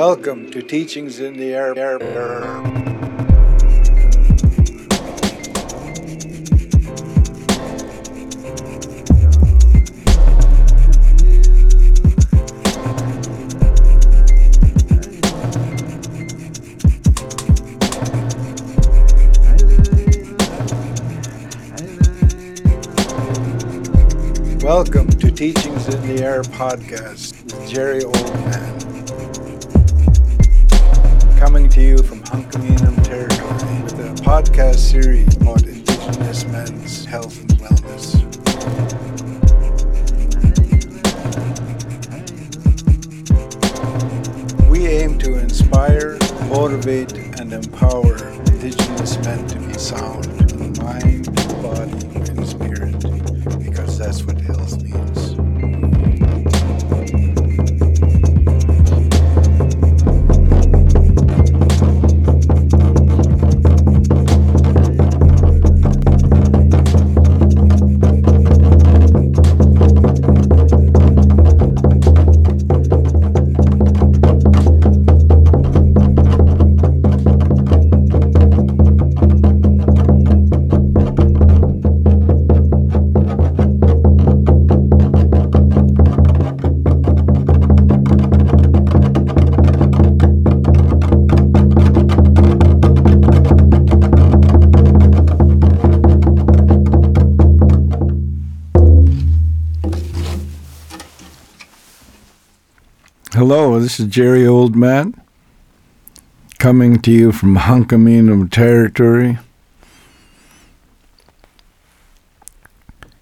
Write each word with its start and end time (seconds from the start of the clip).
Welcome 0.00 0.50
to 0.52 0.62
Teachings 0.62 1.20
in 1.20 1.36
the 1.36 1.52
Air. 1.52 1.78
Air- 1.78 2.02
Air. 2.02 2.40
Welcome 24.62 25.10
to 25.10 25.30
Teachings 25.30 25.88
in 25.88 26.16
the 26.16 26.22
Air 26.24 26.40
podcast 26.44 27.44
with 27.44 27.68
Jerry 27.68 28.00
Oldman. 28.00 28.99
To 31.70 31.80
you 31.80 31.98
from 31.98 32.20
Hunkaminam 32.24 33.04
territory 33.04 33.82
with 33.84 34.00
a 34.00 34.22
podcast 34.24 34.78
series 34.78 35.36
about 35.36 35.62
Indigenous 35.62 36.44
men's 36.46 37.04
health 37.04 37.40
and 37.40 37.50
wellness. 37.60 38.16
We 44.68 44.88
aim 44.88 45.16
to 45.20 45.38
inspire, 45.38 46.18
motivate, 46.48 47.12
and 47.38 47.52
empower 47.52 48.16
Indigenous 48.16 49.16
men 49.18 49.46
to 49.46 49.60
be 49.60 49.74
sound 49.74 50.49
Hello, 103.52 103.80
this 103.80 103.98
is 103.98 104.06
Jerry 104.06 104.44
Oldman 104.44 105.12
coming 106.60 107.00
to 107.00 107.10
you 107.10 107.32
from 107.32 107.56
Hunkaminam 107.56 108.48
territory. 108.48 109.38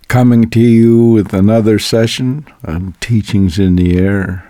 Coming 0.06 0.50
to 0.50 0.60
you 0.60 1.06
with 1.06 1.32
another 1.32 1.78
session 1.78 2.46
on 2.62 2.94
Teachings 3.00 3.58
in 3.58 3.76
the 3.76 3.98
Air. 3.98 4.46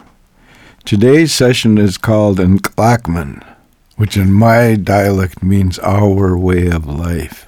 Today's 0.85 1.33
session 1.33 1.79
is 1.79 1.97
called 1.97 2.39
Nklakman, 2.39 3.47
which 3.95 4.17
in 4.17 4.33
my 4.33 4.75
dialect 4.75 5.45
means 5.45 5.79
our 5.79 6.37
way 6.37 6.67
of 6.67 6.89
life. 6.89 7.47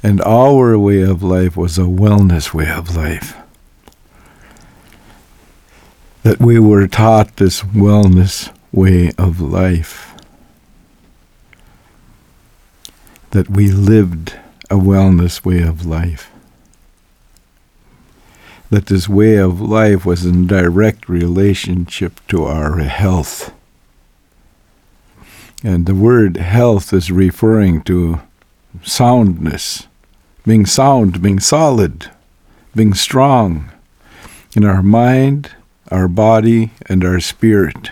And 0.00 0.20
our 0.20 0.78
way 0.78 1.02
of 1.02 1.24
life 1.24 1.56
was 1.56 1.76
a 1.76 1.90
wellness 1.90 2.54
way 2.54 2.70
of 2.70 2.94
life 2.94 3.36
that 6.22 6.38
we 6.38 6.58
were 6.58 6.86
taught 6.86 7.36
this 7.36 7.62
wellness 7.62 8.52
way 8.72 9.12
of 9.16 9.40
life, 9.40 10.14
that 13.30 13.48
we 13.48 13.70
lived 13.70 14.34
a 14.68 14.74
wellness 14.74 15.44
way 15.44 15.62
of 15.62 15.86
life, 15.86 16.30
that 18.68 18.86
this 18.86 19.08
way 19.08 19.36
of 19.36 19.60
life 19.60 20.04
was 20.04 20.24
in 20.24 20.46
direct 20.46 21.08
relationship 21.08 22.20
to 22.28 22.44
our 22.44 22.78
health. 22.78 23.52
And 25.64 25.86
the 25.86 25.94
word 25.94 26.36
health 26.36 26.92
is 26.92 27.10
referring 27.10 27.82
to 27.82 28.20
soundness, 28.82 29.88
being 30.46 30.66
sound, 30.66 31.20
being 31.20 31.40
solid, 31.40 32.10
being 32.74 32.94
strong 32.94 33.70
in 34.54 34.64
our 34.64 34.82
mind, 34.82 35.50
our 35.90 36.08
body, 36.08 36.70
and 36.86 37.04
our 37.04 37.20
spirit. 37.20 37.90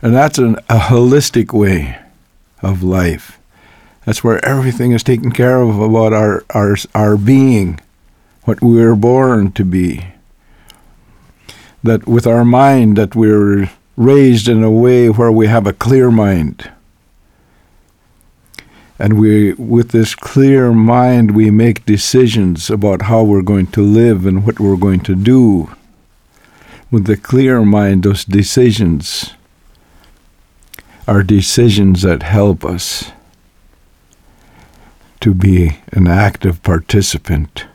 And 0.00 0.14
that's 0.14 0.38
an, 0.38 0.56
a 0.68 0.78
holistic 0.78 1.52
way 1.52 1.98
of 2.62 2.82
life. 2.82 3.38
That's 4.04 4.22
where 4.22 4.44
everything 4.44 4.92
is 4.92 5.02
taken 5.02 5.32
care 5.32 5.62
of 5.62 5.78
about 5.78 6.12
our, 6.12 6.44
our, 6.50 6.76
our 6.94 7.16
being, 7.16 7.80
what 8.42 8.60
we 8.60 8.76
were 8.84 8.96
born 8.96 9.52
to 9.52 9.64
be. 9.64 10.06
That 11.82 12.06
with 12.06 12.26
our 12.26 12.44
mind, 12.44 12.96
that 12.98 13.14
we're 13.14 13.70
raised 13.96 14.48
in 14.48 14.62
a 14.62 14.70
way 14.70 15.08
where 15.08 15.32
we 15.32 15.46
have 15.46 15.66
a 15.66 15.72
clear 15.72 16.10
mind. 16.10 16.70
And 18.98 19.18
we, 19.18 19.54
with 19.54 19.90
this 19.90 20.14
clear 20.14 20.72
mind, 20.72 21.34
we 21.34 21.50
make 21.50 21.84
decisions 21.84 22.70
about 22.70 23.02
how 23.02 23.22
we're 23.22 23.42
going 23.42 23.66
to 23.68 23.82
live 23.82 24.24
and 24.24 24.46
what 24.46 24.60
we're 24.60 24.76
going 24.76 25.00
to 25.00 25.14
do 25.14 25.74
with 26.94 27.10
a 27.10 27.16
clear 27.16 27.60
mind, 27.64 28.04
those 28.04 28.24
decisions 28.24 29.34
are 31.08 31.24
decisions 31.24 32.02
that 32.02 32.22
help 32.22 32.64
us 32.64 33.10
to 35.18 35.34
be 35.34 35.78
an 35.90 36.06
active 36.06 36.62
participant 36.62 37.66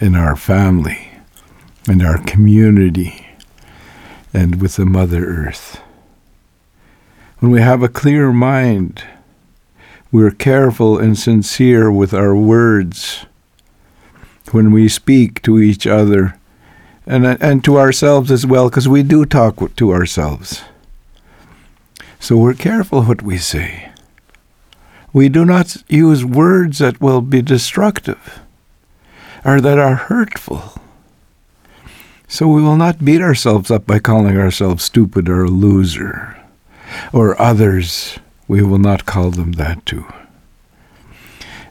in 0.00 0.16
our 0.16 0.34
family, 0.34 1.08
in 1.88 2.04
our 2.04 2.18
community, 2.18 3.24
and 4.32 4.60
with 4.60 4.74
the 4.74 4.84
Mother 4.84 5.24
Earth. 5.24 5.80
When 7.38 7.52
we 7.52 7.60
have 7.60 7.80
a 7.80 7.88
clear 7.88 8.32
mind, 8.32 9.04
we're 10.10 10.32
careful 10.32 10.98
and 10.98 11.16
sincere 11.16 11.92
with 11.92 12.12
our 12.12 12.34
words. 12.34 13.24
When 14.50 14.72
we 14.72 14.88
speak 14.88 15.42
to 15.42 15.60
each 15.60 15.86
other, 15.86 16.40
and 17.06 17.26
and 17.26 17.64
to 17.64 17.78
ourselves 17.78 18.30
as 18.30 18.46
well 18.46 18.68
because 18.68 18.88
we 18.88 19.02
do 19.02 19.24
talk 19.24 19.74
to 19.76 19.92
ourselves. 19.92 20.62
So 22.18 22.36
we're 22.36 22.54
careful 22.54 23.02
what 23.02 23.22
we 23.22 23.36
say. 23.36 23.90
We 25.12 25.28
do 25.28 25.44
not 25.44 25.76
use 25.88 26.24
words 26.24 26.78
that 26.78 27.00
will 27.00 27.20
be 27.20 27.42
destructive 27.42 28.40
or 29.44 29.60
that 29.60 29.78
are 29.78 29.94
hurtful. 29.94 30.80
So 32.26 32.48
we 32.48 32.62
will 32.62 32.76
not 32.76 33.04
beat 33.04 33.20
ourselves 33.20 33.70
up 33.70 33.86
by 33.86 33.98
calling 33.98 34.36
ourselves 34.36 34.82
stupid 34.82 35.28
or 35.28 35.44
a 35.44 35.48
loser 35.48 36.36
or 37.12 37.40
others 37.40 38.18
we 38.48 38.62
will 38.62 38.78
not 38.78 39.06
call 39.06 39.30
them 39.30 39.52
that 39.52 39.84
too. 39.86 40.06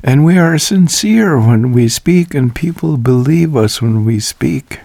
And 0.04 0.26
we 0.26 0.38
are 0.38 0.58
sincere 0.58 1.40
when 1.40 1.72
we 1.72 1.88
speak 1.88 2.34
and 2.34 2.54
people 2.54 2.98
believe 2.98 3.56
us 3.56 3.82
when 3.82 4.06
we 4.06 4.20
speak 4.20 4.80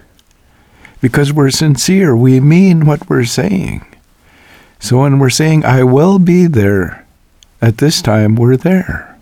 because 1.01 1.33
we're 1.33 1.51
sincere. 1.51 2.17
We 2.17 2.41
mean 2.41 2.87
what 2.87 3.09
we're 3.09 3.25
saying. 3.25 3.85
So 4.81 5.01
when 5.01 5.19
we're 5.19 5.31
saying, 5.31 5.65
I 5.65 5.83
will 5.83 6.19
be 6.19 6.47
there 6.47 7.07
at 7.61 7.79
this 7.79 8.01
time, 8.01 8.37
we're 8.37 8.57
there. 8.57 9.17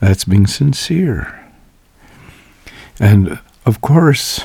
That's 0.00 0.24
being 0.24 0.46
sincere. 0.46 1.36
And 2.98 3.38
of 3.66 3.80
course, 3.80 4.44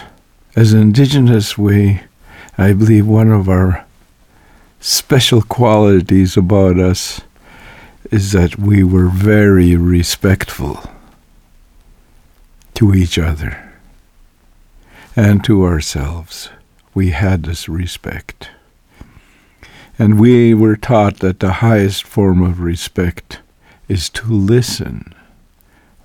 as 0.55 0.73
Indigenous 0.73 1.57
way, 1.57 2.03
I 2.57 2.73
believe 2.73 3.07
one 3.07 3.31
of 3.31 3.49
our 3.49 3.85
special 4.79 5.41
qualities 5.41 6.38
about 6.38 6.79
us 6.79 7.21
is 8.11 8.31
that 8.33 8.57
we 8.57 8.83
were 8.83 9.07
very 9.07 9.75
respectful 9.75 10.89
to 12.75 12.93
each 12.93 13.17
other 13.17 13.64
and 15.15 15.44
to 15.44 15.63
ourselves. 15.63 16.50
We 16.94 17.12
had 17.12 17.44
this 17.44 17.69
respect. 17.69 18.50
And 19.97 20.19
we 20.19 20.53
were 20.53 20.75
taught 20.75 21.19
that 21.19 21.39
the 21.39 21.53
highest 21.53 22.03
form 22.03 22.44
of 22.44 22.59
respect 22.59 23.39
is 23.88 24.09
to 24.09 24.25
listen 24.25 25.13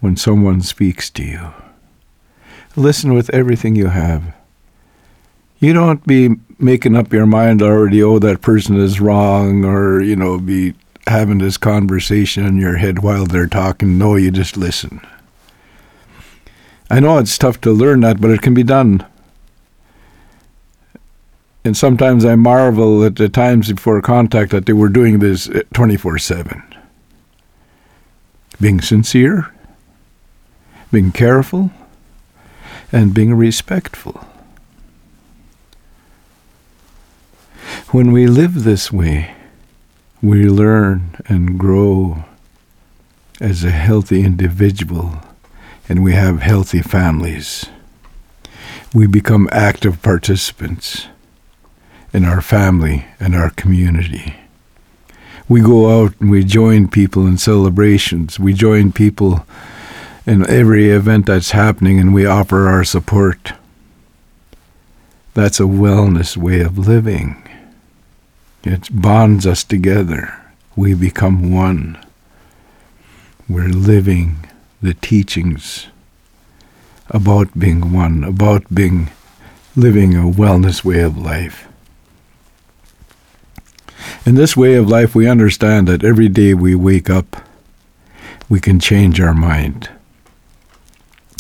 when 0.01 0.17
someone 0.17 0.63
speaks 0.63 1.11
to 1.11 1.25
you. 1.25 1.53
Listen 2.77 3.15
with 3.15 3.31
everything 3.31 3.75
you 3.75 3.89
have. 3.89 4.35
You 5.59 5.73
don't 5.73 6.07
be 6.07 6.37
making 6.59 6.97
up 6.97 7.13
your 7.13 7.27
mind 7.27 7.63
already, 7.63 8.03
oh, 8.03 8.19
that 8.21 8.43
person 8.43 8.77
is 8.77 9.01
wrong, 9.01 9.65
or, 9.65 10.01
you 10.01 10.15
know, 10.15 10.39
be 10.39 10.75
having 11.07 11.39
this 11.39 11.57
conversation 11.57 12.47
in 12.47 12.57
your 12.59 12.77
head 12.77 13.01
while 13.01 13.27
they're 13.27 13.47
talking. 13.47 13.99
No, 13.99 14.15
you 14.15 14.31
just 14.31 14.57
listen. 14.57 15.01
I 16.91 16.99
know 16.99 17.19
it's 17.19 17.39
tough 17.39 17.61
to 17.61 17.71
learn 17.71 18.01
that, 18.01 18.21
but 18.21 18.31
it 18.31 18.43
can 18.43 18.53
be 18.53 18.65
done. 18.65 19.07
And 21.65 21.77
sometimes 21.77 22.25
I 22.25 22.35
marvel 22.35 23.05
at 23.05 23.15
the 23.15 23.29
times 23.29 23.71
before 23.71 24.03
contact 24.03 24.51
that 24.51 24.67
they 24.67 24.73
were 24.73 24.89
doing 24.89 25.21
this 25.21 25.49
eh, 25.49 25.63
24 25.73 26.19
7. 26.19 26.63
Being 28.61 28.81
sincere, 28.81 29.55
being 30.91 31.13
careful, 31.13 31.71
and 32.91 33.15
being 33.15 33.35
respectful. 33.35 34.27
When 37.91 38.11
we 38.11 38.27
live 38.27 38.65
this 38.65 38.91
way, 38.91 39.35
we 40.21 40.49
learn 40.49 41.17
and 41.27 41.59
grow 41.59 42.25
as 43.41 43.63
a 43.63 43.71
healthy 43.71 44.25
individual 44.25 45.23
and 45.91 46.05
we 46.05 46.13
have 46.13 46.41
healthy 46.41 46.81
families. 46.81 47.67
We 48.95 49.09
become 49.09 49.49
active 49.51 50.01
participants 50.03 51.09
in 52.13 52.25
our 52.25 52.41
family 52.41 53.07
and 53.19 53.35
our 53.35 53.51
community. 53.51 54.37
We 55.49 55.63
go 55.63 56.01
out 56.01 56.15
and 56.21 56.31
we 56.31 56.45
join 56.45 56.87
people 56.87 57.27
in 57.27 57.39
celebrations. 57.39 58.39
We 58.39 58.55
join 58.55 58.93
people 58.93 59.45
in 60.27 60.49
every 60.49 60.91
event 60.91 61.27
that's 61.27 61.51
happening 61.51 61.99
and 61.99 62.15
we 62.15 62.25
offer 62.25 62.69
our 62.69 62.85
support. 62.85 63.55
That's 65.35 65.59
a 65.59 65.65
wellness 65.65 66.37
way 66.37 66.61
of 66.61 66.79
living. 66.79 67.43
It 68.63 68.89
bonds 68.93 69.45
us 69.45 69.65
together. 69.65 70.41
We 70.77 70.95
become 70.95 71.53
one. 71.53 71.99
We're 73.49 73.67
living 73.67 74.50
the 74.83 74.95
teachings 74.95 75.87
about 77.11 77.59
being 77.59 77.93
one, 77.93 78.25
about 78.25 78.73
being 78.73 79.11
living 79.77 80.15
a 80.15 80.23
wellness 80.23 80.85
way 80.85 81.01
of 81.01 81.17
life. 81.17 81.69
In 84.25 84.35
this 84.35 84.57
way 84.57 84.75
of 84.75 84.89
life, 84.89 85.15
we 85.15 85.29
understand 85.29 85.89
that 85.89 86.05
every 86.05 86.29
day 86.29 86.55
we 86.55 86.75
wake 86.75 87.11
up, 87.11 87.37
we 88.49 88.61
can 88.61 88.81
change 88.81 89.21
our 89.21 89.35
mind. 89.35 89.91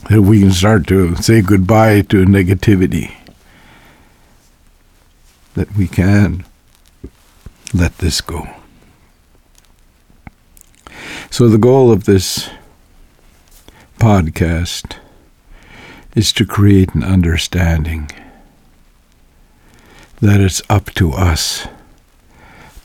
That 0.08 0.22
we 0.22 0.40
can 0.40 0.52
start 0.52 0.86
to 0.88 1.16
say 1.16 1.40
goodbye 1.40 2.02
to 2.02 2.24
negativity. 2.24 3.14
That 5.54 5.74
we 5.76 5.88
can 5.88 6.44
let 7.72 7.98
this 7.98 8.20
go. 8.20 8.48
So, 11.30 11.48
the 11.48 11.58
goal 11.58 11.92
of 11.92 12.04
this 12.04 12.50
podcast 14.00 14.96
is 16.16 16.32
to 16.32 16.46
create 16.46 16.94
an 16.94 17.04
understanding 17.04 18.10
that 20.20 20.40
it's 20.40 20.62
up 20.70 20.86
to 20.86 21.12
us 21.12 21.68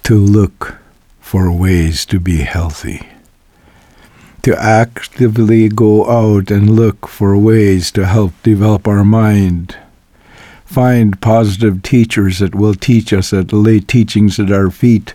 to 0.03 0.15
look 0.15 0.77
for 1.21 1.49
ways 1.51 2.05
to 2.05 2.19
be 2.19 2.39
healthy, 2.39 3.07
to 4.43 4.55
actively 4.61 5.69
go 5.69 6.05
out 6.05 6.51
and 6.51 6.69
look 6.69 7.07
for 7.07 7.37
ways 7.37 7.91
to 7.91 8.05
help 8.05 8.33
develop 8.43 8.85
our 8.85 9.05
mind 9.05 9.77
find 10.65 11.21
positive 11.21 11.81
teachers 11.81 12.39
that 12.39 12.53
will 12.53 12.73
teach 12.73 13.13
us, 13.13 13.29
that 13.29 13.53
lay 13.53 13.79
teachings 13.79 14.39
at 14.39 14.51
our 14.51 14.69
feet, 14.69 15.13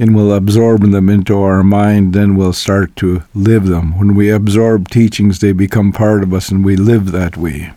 and 0.00 0.14
we'll 0.14 0.34
absorb 0.34 0.82
them 0.90 1.08
into 1.08 1.38
our 1.40 1.62
mind, 1.62 2.14
then 2.14 2.34
we'll 2.34 2.52
start 2.52 2.96
to 2.96 3.22
live 3.34 3.66
them. 3.66 3.96
When 3.98 4.14
we 4.14 4.30
absorb 4.30 4.88
teachings, 4.88 5.38
they 5.38 5.52
become 5.52 5.92
part 5.92 6.22
of 6.22 6.34
us, 6.34 6.48
and 6.48 6.64
we 6.64 6.76
live 6.76 7.12
that 7.12 7.36
way. 7.36 7.72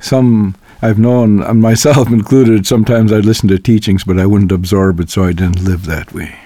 Some 0.00 0.56
I've 0.84 0.98
known, 0.98 1.42
uh, 1.42 1.54
myself 1.68 2.08
included, 2.08 2.66
sometimes 2.66 3.12
I'd 3.12 3.24
listen 3.24 3.48
to 3.48 3.58
teachings, 3.58 4.02
but 4.02 4.18
I 4.18 4.26
wouldn't 4.26 4.52
absorb 4.52 4.98
it, 4.98 5.10
so 5.10 5.24
I 5.24 5.32
didn't 5.32 5.62
live 5.62 5.86
that 5.86 6.12
way. 6.12 6.36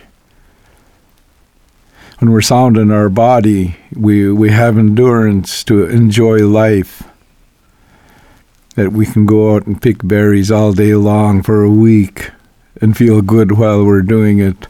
When 2.19 2.31
we're 2.31 2.43
sound 2.43 2.77
in 2.77 2.91
our 2.91 3.09
body, 3.09 3.77
we, 3.95 4.31
we 4.31 4.51
have 4.51 4.79
endurance 4.79 5.65
to 5.65 5.85
enjoy 5.87 6.47
life 6.47 7.03
that 8.75 8.93
we 8.93 9.07
can 9.07 9.25
go 9.25 9.55
out 9.55 9.67
and 9.67 9.81
pick 9.81 10.07
berries 10.07 10.51
all 10.51 10.73
day 10.73 10.95
long 10.95 11.43
for 11.43 11.63
a 11.63 11.71
week 11.71 12.31
and 12.81 12.97
feel 12.97 13.23
good 13.23 13.53
while 13.53 13.85
we're 13.85 14.03
doing 14.03 14.39
it, 14.39 14.67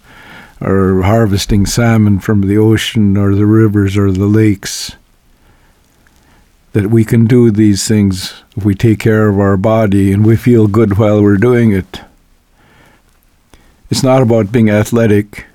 or 0.61 1.03
harvesting 1.03 1.67
salmon 1.67 2.19
from 2.19 2.43
the 2.43 2.57
ocean 2.57 3.17
or 3.17 3.35
the 3.35 3.47
rivers 3.47 3.97
or 3.97 4.11
the 4.11 4.27
lakes. 4.27 4.97
That 6.73 6.91
we 6.91 7.05
can 7.05 7.27
do 7.27 7.51
these 7.51 7.87
things 7.89 8.43
if 8.57 8.65
we 8.65 8.75
take 8.75 8.99
care 8.99 9.29
of 9.29 9.39
our 9.39 9.57
body 9.57 10.13
and 10.13 10.27
we 10.27 10.37
feel 10.37 10.67
good 10.67 10.99
while 10.99 11.23
we're 11.23 11.37
doing 11.37 11.73
it. 11.73 12.03
It's 13.91 14.03
not 14.03 14.23
about 14.23 14.53
being 14.53 14.69
athletic. 14.69 15.47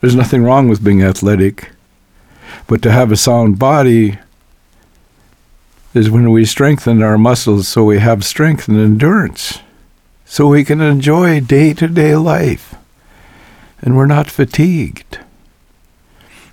There's 0.00 0.14
nothing 0.14 0.42
wrong 0.42 0.68
with 0.68 0.84
being 0.84 1.02
athletic. 1.02 1.70
But 2.66 2.82
to 2.82 2.92
have 2.92 3.10
a 3.10 3.16
sound 3.16 3.58
body 3.58 4.18
is 5.94 6.10
when 6.10 6.30
we 6.30 6.44
strengthen 6.44 7.02
our 7.02 7.18
muscles 7.18 7.68
so 7.68 7.84
we 7.84 7.98
have 7.98 8.24
strength 8.24 8.68
and 8.68 8.78
endurance, 8.78 9.58
so 10.32 10.46
we 10.46 10.64
can 10.64 10.80
enjoy 10.80 11.40
day 11.40 11.74
to 11.74 11.86
day 11.86 12.16
life 12.16 12.74
and 13.82 13.94
we're 13.94 14.06
not 14.06 14.30
fatigued. 14.30 15.18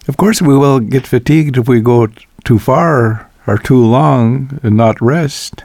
Of 0.06 0.18
course, 0.18 0.42
we 0.42 0.58
will 0.58 0.82
get 0.82 1.08
fatigued 1.08 1.58
if 1.58 1.70
we 1.70 1.80
go 1.80 2.10
too 2.44 2.60
far 2.60 3.32
or 3.48 3.58
too 3.58 3.82
long 3.82 4.60
and 4.64 4.76
not 4.76 5.00
rest. 5.00 5.64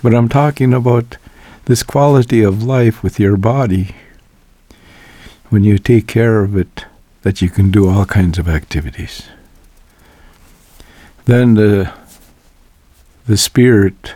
But 0.00 0.14
I'm 0.14 0.28
talking 0.28 0.72
about 0.72 1.16
this 1.64 1.82
quality 1.82 2.44
of 2.44 2.62
life 2.62 3.02
with 3.02 3.18
your 3.18 3.36
body 3.36 3.96
when 5.48 5.64
you 5.64 5.76
take 5.78 6.06
care 6.06 6.44
of 6.44 6.56
it, 6.56 6.84
that 7.22 7.42
you 7.42 7.50
can 7.50 7.72
do 7.72 7.88
all 7.88 8.06
kinds 8.06 8.38
of 8.38 8.48
activities. 8.48 9.28
Then 11.24 11.54
the 11.54 11.92
the 13.26 13.36
spirit, 13.36 14.14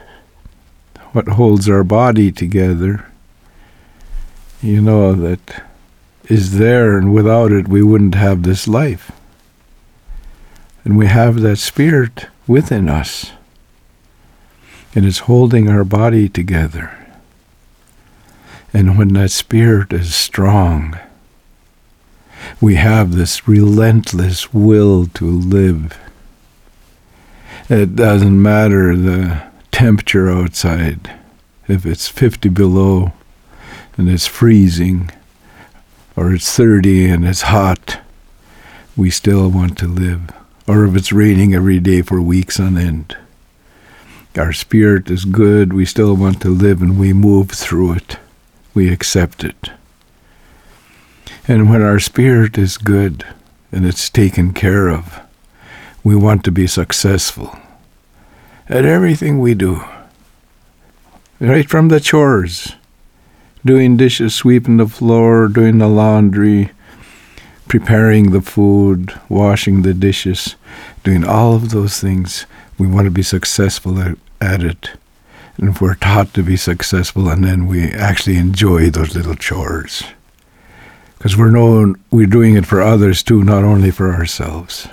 what 1.12 1.29
holds 1.29 1.69
our 1.69 1.85
body 1.85 2.31
together, 2.33 3.07
you 4.62 4.81
know, 4.81 5.15
that 5.15 5.65
is 6.25 6.59
there, 6.59 6.99
and 6.99 7.15
without 7.15 7.53
it, 7.53 7.69
we 7.69 7.83
wouldn't 7.83 8.15
have 8.15 8.43
this 8.43 8.69
life. 8.69 9.12
And 10.85 10.97
we 10.97 11.07
have 11.07 11.41
that 11.41 11.57
spirit 11.57 12.27
within 12.47 12.88
us, 12.88 13.33
and 14.95 15.05
it's 15.05 15.21
holding 15.21 15.69
our 15.69 15.85
body 15.85 16.29
together. 16.29 16.95
And 18.73 18.99
when 18.99 19.09
that 19.15 19.31
spirit 19.31 19.93
is 19.93 20.15
strong, 20.15 20.99
we 22.61 22.75
have 22.77 23.12
this 23.12 23.49
relentless 23.49 24.53
will 24.53 25.07
to 25.07 25.25
live 25.25 25.99
it 27.69 27.95
doesn't 27.95 28.41
matter 28.41 28.97
the 28.97 29.43
temperature 29.79 30.29
outside. 30.29 31.09
If 31.69 31.87
it's 31.87 32.09
50 32.09 32.49
below 32.49 33.13
and 33.97 34.11
it's 34.11 34.27
freezing, 34.27 35.09
or 36.17 36.35
it's 36.35 36.53
30 36.57 37.09
and 37.09 37.25
it's 37.25 37.43
hot, 37.43 38.01
we 38.97 39.09
still 39.09 39.49
want 39.49 39.79
to 39.79 39.87
live. 39.87 40.33
Or 40.67 40.85
if 40.85 40.97
it's 40.97 41.13
raining 41.13 41.55
every 41.55 41.79
day 41.79 42.03
for 42.03 42.21
weeks 42.21 42.59
on 42.59 42.77
end. 42.77 43.17
Our 44.37 44.53
spirit 44.53 45.13
is 45.13 45.25
good, 45.25 45.73
we 45.73 45.85
still 45.85 46.17
want 46.17 46.43
to 46.43 46.49
live, 46.49 46.83
and 46.83 46.99
we 46.99 47.13
move 47.13 47.53
through 47.53 47.93
it. 47.93 48.19
We 48.75 48.93
accept 48.93 49.45
it. 49.45 49.71
And 51.47 51.71
when 51.71 51.83
our 51.83 52.01
spirit 52.01 52.59
is 52.59 52.79
good 52.79 53.25
and 53.71 53.87
it's 53.87 54.11
taken 54.11 54.53
care 54.53 54.89
of, 54.89 55.21
we 56.03 56.17
want 56.17 56.43
to 56.45 56.51
be 56.51 56.67
successful 56.67 57.57
at 58.69 58.85
everything 58.85 59.39
we 59.39 59.55
do. 59.55 59.83
Right 61.41 61.69
from 61.69 61.89
the 61.89 62.01
chores, 62.01 62.75
doing 63.65 63.97
dishes, 63.97 64.35
sweeping 64.35 64.77
the 64.77 64.89
floor, 64.89 65.49
doing 65.49 65.79
the 65.79 65.89
laundry, 65.89 66.71
preparing 67.69 68.31
the 68.31 68.43
food, 68.43 69.19
washing 69.29 69.83
the 69.83 69.95
dishes, 69.95 70.57
doing 71.05 71.25
all 71.25 71.55
of 71.55 71.71
those 71.71 72.01
things. 72.01 72.47
We 72.77 72.87
want 72.87 73.07
to 73.07 73.11
be 73.11 73.23
successful 73.23 74.01
at, 74.41 74.63
it. 74.63 74.91
And 75.57 75.69
if 75.69 75.81
we're 75.81 75.95
taught 75.95 76.35
to 76.35 76.43
be 76.43 76.57
successful, 76.57 77.29
and 77.29 77.45
then 77.45 77.67
we 77.67 77.91
actually 77.91 78.37
enjoy 78.37 78.91
those 78.91 79.15
little 79.15 79.35
chores. 79.35 80.03
Because 81.17 81.37
we're 81.37 81.51
known, 81.51 82.01
we're 82.11 82.27
doing 82.27 82.55
it 82.57 82.67
for 82.67 82.81
others 82.81 83.23
too, 83.23 83.43
not 83.43 83.65
only 83.65 83.91
for 83.91 84.13
ourselves. 84.13 84.89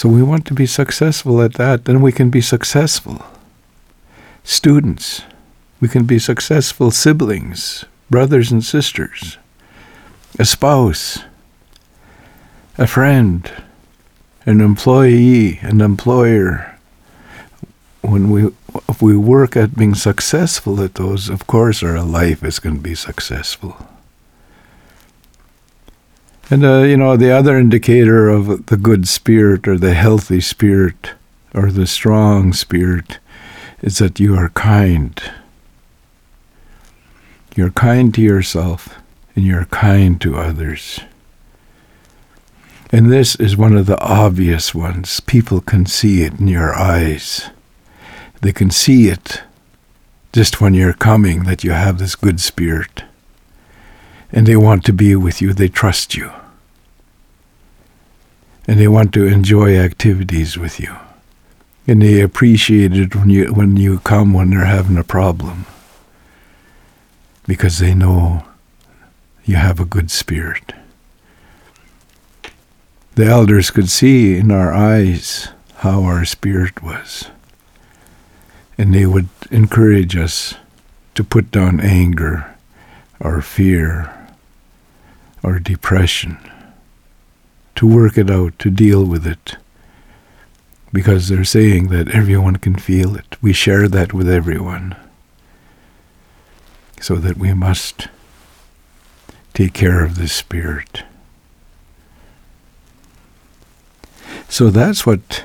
So 0.00 0.08
we 0.08 0.22
want 0.22 0.46
to 0.46 0.54
be 0.54 0.64
successful 0.64 1.42
at 1.42 1.60
that, 1.60 1.84
then 1.84 2.00
we 2.00 2.10
can 2.10 2.30
be 2.30 2.40
successful. 2.40 3.22
Students, 4.44 5.24
We 5.78 5.88
can 5.88 6.06
be 6.06 6.18
successful 6.18 6.90
siblings, 6.90 7.84
brothers 8.08 8.50
and 8.50 8.64
sisters, 8.64 9.36
a 10.38 10.46
spouse, 10.46 11.18
a 12.78 12.86
friend, 12.86 13.52
an 14.46 14.62
employee, 14.62 15.58
an 15.60 15.82
employer. 15.82 16.78
When 18.00 18.30
we 18.30 18.54
if 18.88 19.02
we 19.02 19.18
work 19.18 19.54
at 19.54 19.76
being 19.76 19.94
successful 19.94 20.80
at 20.80 20.94
those, 20.94 21.28
of 21.28 21.46
course 21.46 21.82
our 21.82 22.00
life 22.00 22.42
is 22.42 22.58
going 22.58 22.76
to 22.76 22.82
be 22.82 22.94
successful. 22.94 23.76
And 26.50 26.64
uh, 26.64 26.80
you 26.80 26.96
know, 26.96 27.16
the 27.16 27.30
other 27.30 27.56
indicator 27.56 28.28
of 28.28 28.66
the 28.66 28.76
good 28.76 29.06
spirit 29.06 29.68
or 29.68 29.78
the 29.78 29.94
healthy 29.94 30.40
spirit 30.40 31.12
or 31.54 31.70
the 31.70 31.86
strong 31.86 32.52
spirit 32.52 33.20
is 33.82 33.98
that 33.98 34.18
you 34.18 34.34
are 34.34 34.48
kind. 34.50 35.20
You're 37.54 37.70
kind 37.70 38.12
to 38.14 38.20
yourself 38.20 38.96
and 39.36 39.44
you're 39.44 39.66
kind 39.66 40.20
to 40.22 40.36
others. 40.36 41.00
And 42.92 43.12
this 43.12 43.36
is 43.36 43.56
one 43.56 43.76
of 43.76 43.86
the 43.86 44.00
obvious 44.00 44.74
ones. 44.74 45.20
People 45.20 45.60
can 45.60 45.86
see 45.86 46.22
it 46.22 46.40
in 46.40 46.48
your 46.48 46.74
eyes. 46.74 47.48
They 48.42 48.52
can 48.52 48.70
see 48.70 49.08
it 49.08 49.42
just 50.32 50.60
when 50.60 50.74
you're 50.74 50.92
coming 50.94 51.44
that 51.44 51.62
you 51.62 51.70
have 51.70 51.98
this 51.98 52.16
good 52.16 52.40
spirit. 52.40 53.04
And 54.32 54.46
they 54.46 54.56
want 54.56 54.84
to 54.84 54.92
be 54.92 55.16
with 55.16 55.42
you. 55.42 55.52
They 55.52 55.68
trust 55.68 56.16
you. 56.16 56.32
And 58.66 58.78
they 58.78 58.88
want 58.88 59.12
to 59.14 59.26
enjoy 59.26 59.76
activities 59.76 60.56
with 60.56 60.78
you. 60.78 60.96
And 61.86 62.02
they 62.02 62.20
appreciate 62.20 62.96
it 62.96 63.16
when 63.16 63.30
you 63.30 63.52
when 63.52 63.76
you 63.76 63.98
come 63.98 64.32
when 64.32 64.50
they're 64.50 64.64
having 64.64 64.96
a 64.96 65.04
problem. 65.04 65.66
Because 67.46 67.78
they 67.78 67.94
know 67.94 68.44
you 69.44 69.56
have 69.56 69.80
a 69.80 69.84
good 69.84 70.10
spirit. 70.10 70.72
The 73.16 73.26
elders 73.26 73.70
could 73.70 73.88
see 73.88 74.36
in 74.36 74.52
our 74.52 74.72
eyes 74.72 75.48
how 75.78 76.04
our 76.04 76.24
spirit 76.24 76.82
was. 76.82 77.26
And 78.78 78.94
they 78.94 79.06
would 79.06 79.28
encourage 79.50 80.16
us 80.16 80.54
to 81.16 81.24
put 81.24 81.50
down 81.50 81.80
anger 81.80 82.54
or 83.18 83.42
fear 83.42 84.19
or 85.42 85.58
depression, 85.58 86.38
to 87.74 87.86
work 87.86 88.18
it 88.18 88.30
out, 88.30 88.58
to 88.58 88.70
deal 88.70 89.04
with 89.04 89.26
it. 89.26 89.56
Because 90.92 91.28
they're 91.28 91.44
saying 91.44 91.88
that 91.88 92.08
everyone 92.08 92.56
can 92.56 92.74
feel 92.74 93.14
it. 93.16 93.36
We 93.40 93.52
share 93.52 93.88
that 93.88 94.12
with 94.12 94.28
everyone. 94.28 94.96
So 97.00 97.14
that 97.16 97.36
we 97.36 97.54
must 97.54 98.08
take 99.54 99.72
care 99.72 100.04
of 100.04 100.16
the 100.16 100.28
spirit. 100.28 101.04
So 104.48 104.70
that's 104.70 105.06
what 105.06 105.44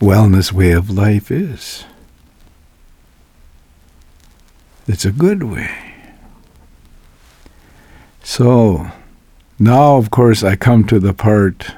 wellness 0.00 0.52
way 0.52 0.70
of 0.70 0.90
life 0.90 1.30
is. 1.30 1.84
It's 4.86 5.04
a 5.04 5.10
good 5.10 5.42
way. 5.42 5.70
So 8.22 8.90
now, 9.58 9.96
of 9.96 10.10
course, 10.10 10.42
I 10.42 10.56
come 10.56 10.84
to 10.84 10.98
the 10.98 11.12
part, 11.12 11.72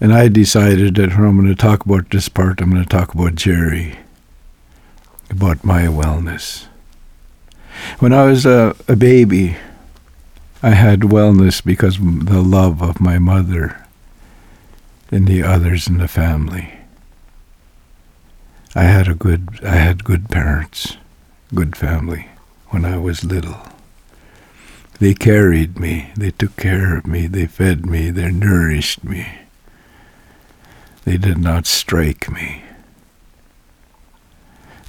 and 0.00 0.12
I 0.12 0.28
decided 0.28 0.96
that 0.96 1.16
when 1.16 1.26
I'm 1.26 1.36
going 1.36 1.48
to 1.48 1.54
talk 1.54 1.84
about 1.84 2.10
this 2.10 2.28
part, 2.28 2.60
I'm 2.60 2.70
going 2.70 2.82
to 2.82 2.88
talk 2.88 3.14
about 3.14 3.34
Jerry, 3.34 3.98
about 5.30 5.64
my 5.64 5.82
wellness. 5.82 6.66
When 7.98 8.12
I 8.12 8.24
was 8.24 8.44
a, 8.44 8.74
a 8.88 8.96
baby, 8.96 9.56
I 10.62 10.70
had 10.70 11.00
wellness 11.00 11.64
because 11.64 11.98
the 11.98 12.42
love 12.42 12.82
of 12.82 13.00
my 13.00 13.18
mother 13.18 13.86
and 15.10 15.26
the 15.26 15.42
others 15.42 15.86
in 15.86 15.98
the 15.98 16.08
family. 16.08 16.72
I 18.74 18.84
had 18.84 19.08
a 19.08 19.14
good 19.14 19.60
I 19.62 19.76
had 19.76 20.04
good 20.04 20.28
parents, 20.28 20.96
good 21.54 21.76
family 21.76 22.28
when 22.68 22.84
I 22.84 22.98
was 22.98 23.24
little. 23.24 23.56
They 24.98 25.12
carried 25.12 25.78
me, 25.78 26.10
they 26.16 26.30
took 26.30 26.56
care 26.56 26.96
of 26.96 27.06
me, 27.06 27.26
they 27.26 27.46
fed 27.46 27.84
me, 27.84 28.10
they 28.10 28.30
nourished 28.30 29.04
me. 29.04 29.26
They 31.04 31.18
did 31.18 31.38
not 31.38 31.66
strike 31.66 32.30
me. 32.30 32.62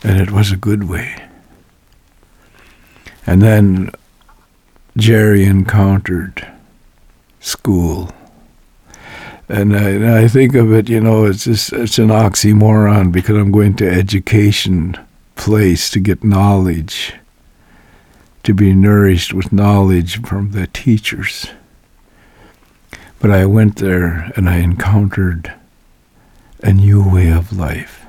And 0.03 0.19
it 0.19 0.31
was 0.31 0.51
a 0.51 0.57
good 0.57 0.85
way. 0.85 1.27
And 3.25 3.41
then 3.41 3.91
Jerry 4.95 5.43
encountered 5.43 6.47
school. 7.39 8.09
And 9.49 9.75
I, 9.75 9.89
and 9.89 10.05
I, 10.09 10.27
think 10.27 10.55
of 10.55 10.73
it, 10.73 10.89
you 10.89 10.99
know, 10.99 11.25
it's 11.25 11.43
just, 11.45 11.71
it's 11.71 11.99
an 11.99 12.09
oxymoron 12.09 13.11
because 13.11 13.37
I'm 13.37 13.51
going 13.51 13.75
to 13.77 13.89
education 13.89 14.97
place 15.35 15.89
to 15.91 15.99
get 15.99 16.23
knowledge, 16.23 17.13
to 18.47 18.53
be 18.53 18.73
nourished 18.73 19.33
with 19.33 19.51
knowledge 19.51 20.21
from 20.21 20.51
the 20.51 20.67
teachers. 20.67 21.47
But 23.19 23.29
I 23.29 23.45
went 23.45 23.75
there 23.75 24.31
and 24.37 24.47
I 24.47 24.59
encountered 24.59 25.53
a 26.63 26.71
new 26.71 27.03
way 27.05 27.29
of 27.29 27.51
life, 27.51 28.05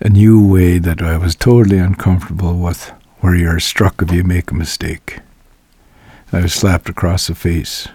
a 0.00 0.10
new 0.10 0.46
way 0.46 0.76
that 0.76 1.00
I 1.00 1.16
was 1.16 1.34
totally 1.34 1.78
uncomfortable 1.78 2.58
with, 2.58 2.92
where 3.20 3.34
you're 3.34 3.60
struck 3.60 4.02
if 4.02 4.12
you 4.12 4.24
make 4.24 4.50
a 4.50 4.54
mistake. 4.54 5.20
I 6.30 6.42
was 6.42 6.52
slapped 6.52 6.90
across 6.90 7.28
the 7.28 7.34
face. 7.34 7.88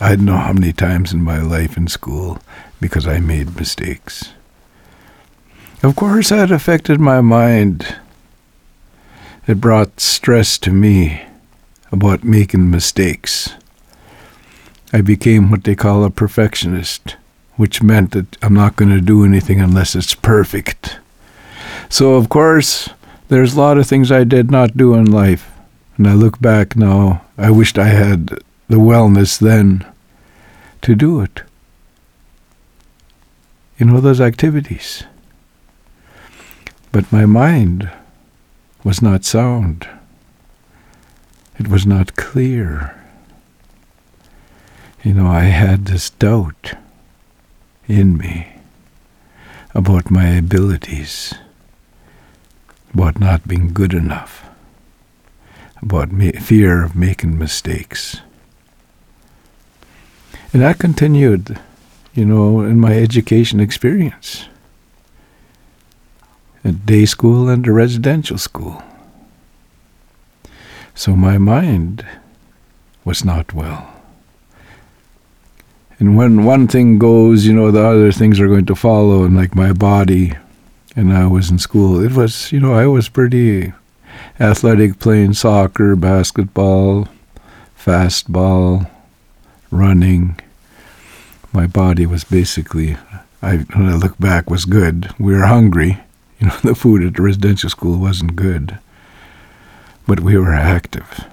I 0.00 0.16
don't 0.16 0.24
know 0.24 0.38
how 0.38 0.54
many 0.54 0.72
times 0.72 1.12
in 1.12 1.22
my 1.22 1.40
life 1.40 1.76
in 1.76 1.86
school 1.86 2.40
because 2.80 3.06
I 3.06 3.20
made 3.20 3.54
mistakes. 3.54 4.32
Of 5.84 5.94
course, 5.94 6.30
that 6.30 6.50
affected 6.50 6.98
my 6.98 7.20
mind. 7.20 7.94
It 9.46 9.60
brought 9.60 9.98
stress 9.98 10.56
to 10.58 10.70
me 10.70 11.22
about 11.90 12.22
making 12.22 12.70
mistakes. 12.70 13.54
I 14.92 15.00
became 15.00 15.50
what 15.50 15.64
they 15.64 15.74
call 15.74 16.04
a 16.04 16.10
perfectionist, 16.10 17.16
which 17.56 17.82
meant 17.82 18.12
that 18.12 18.36
I'm 18.40 18.54
not 18.54 18.76
going 18.76 18.90
to 18.90 19.00
do 19.00 19.24
anything 19.24 19.60
unless 19.60 19.96
it's 19.96 20.14
perfect. 20.14 21.00
So, 21.88 22.14
of 22.14 22.28
course, 22.28 22.88
there's 23.28 23.54
a 23.54 23.58
lot 23.58 23.78
of 23.78 23.86
things 23.86 24.12
I 24.12 24.24
did 24.24 24.50
not 24.50 24.76
do 24.76 24.94
in 24.94 25.10
life. 25.10 25.50
And 25.96 26.06
I 26.06 26.14
look 26.14 26.40
back 26.40 26.76
now, 26.76 27.22
I 27.36 27.50
wished 27.50 27.78
I 27.78 27.88
had 27.88 28.26
the 28.68 28.76
wellness 28.76 29.38
then 29.38 29.84
to 30.82 30.94
do 30.94 31.20
it. 31.20 31.42
You 33.76 33.86
know, 33.86 34.00
those 34.00 34.20
activities. 34.20 35.02
But 36.92 37.10
my 37.10 37.26
mind 37.26 37.90
was 38.84 39.02
not 39.02 39.24
sound. 39.24 39.88
It 41.58 41.68
was 41.68 41.86
not 41.86 42.16
clear. 42.16 43.00
You 45.02 45.14
know, 45.14 45.26
I 45.26 45.44
had 45.44 45.86
this 45.86 46.10
doubt 46.10 46.74
in 47.88 48.16
me 48.16 48.48
about 49.74 50.10
my 50.10 50.28
abilities, 50.28 51.34
about 52.94 53.18
not 53.18 53.48
being 53.48 53.72
good 53.72 53.94
enough 53.94 54.42
about 55.82 56.10
fear 56.40 56.84
of 56.84 56.94
making 56.94 57.36
mistakes. 57.36 58.20
And 60.52 60.62
that 60.62 60.78
continued, 60.78 61.58
you 62.14 62.24
know, 62.24 62.60
in 62.60 62.78
my 62.78 62.92
education 62.92 63.58
experience 63.58 64.46
at 66.64 66.86
day 66.86 67.04
school 67.04 67.48
and 67.48 67.66
a 67.66 67.72
residential 67.72 68.38
school. 68.38 68.82
So 70.94 71.16
my 71.16 71.38
mind 71.38 72.06
was 73.04 73.24
not 73.24 73.52
well. 73.52 73.88
And 75.98 76.16
when 76.16 76.44
one 76.44 76.66
thing 76.68 76.98
goes, 76.98 77.46
you 77.46 77.52
know, 77.52 77.70
the 77.70 77.84
other 77.84 78.12
things 78.12 78.40
are 78.40 78.48
going 78.48 78.66
to 78.66 78.74
follow, 78.74 79.24
and 79.24 79.36
like 79.36 79.54
my 79.54 79.72
body, 79.72 80.34
and 80.96 81.12
I 81.12 81.26
was 81.26 81.50
in 81.50 81.58
school, 81.58 82.02
it 82.04 82.12
was, 82.12 82.50
you 82.52 82.60
know, 82.60 82.74
I 82.74 82.86
was 82.86 83.08
pretty 83.08 83.72
athletic, 84.40 84.98
playing 84.98 85.34
soccer, 85.34 85.96
basketball, 85.96 87.08
fastball, 87.78 88.90
running. 89.70 90.38
My 91.52 91.66
body 91.66 92.06
was 92.06 92.24
basically, 92.24 92.96
I, 93.40 93.58
when 93.58 93.88
I 93.88 93.94
look 93.94 94.18
back, 94.18 94.50
was 94.50 94.64
good. 94.64 95.10
We 95.18 95.32
were 95.34 95.46
hungry. 95.46 96.00
You 96.42 96.48
know, 96.48 96.56
the 96.64 96.74
food 96.74 97.04
at 97.04 97.14
the 97.14 97.22
residential 97.22 97.70
school 97.70 97.98
wasn't 97.98 98.34
good, 98.34 98.78
but 100.08 100.20
we 100.20 100.36
were 100.36 100.52
active. 100.52 101.24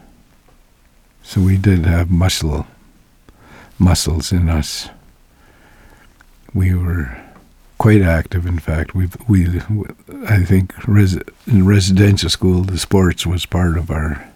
So 1.24 1.42
we 1.42 1.58
did 1.58 1.86
have 1.86 2.12
muscle, 2.12 2.68
muscles 3.80 4.32
in 4.32 4.50
us. 4.50 4.90
We 6.54 6.76
were 6.76 7.20
quite 7.80 8.04
active. 8.04 8.46
In 8.46 8.60
fact, 8.60 8.94
we 8.94 9.10
we 9.28 9.62
I 10.28 10.44
think 10.44 10.74
res, 10.88 11.18
in 11.48 11.66
residential 11.66 12.30
school, 12.30 12.62
the 12.64 12.78
sports 12.78 13.26
was 13.26 13.48
part 13.48 13.78
of 13.78 13.90
our 13.90 14.28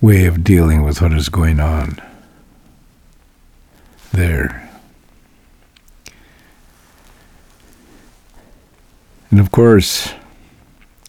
way 0.00 0.26
of 0.26 0.42
dealing 0.42 0.82
with 0.82 1.00
what 1.00 1.12
is 1.12 1.28
going 1.28 1.60
on 1.60 2.00
there. 4.12 4.59
And 9.30 9.38
of 9.38 9.50
course, 9.52 10.12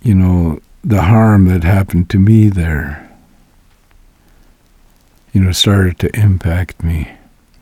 you 0.03 0.15
know, 0.15 0.61
the 0.83 1.03
harm 1.03 1.45
that 1.45 1.63
happened 1.63 2.09
to 2.11 2.19
me 2.19 2.49
there, 2.49 3.09
you 5.33 5.41
know, 5.41 5.51
started 5.51 5.97
to 5.99 6.19
impact 6.19 6.83
me, 6.83 7.11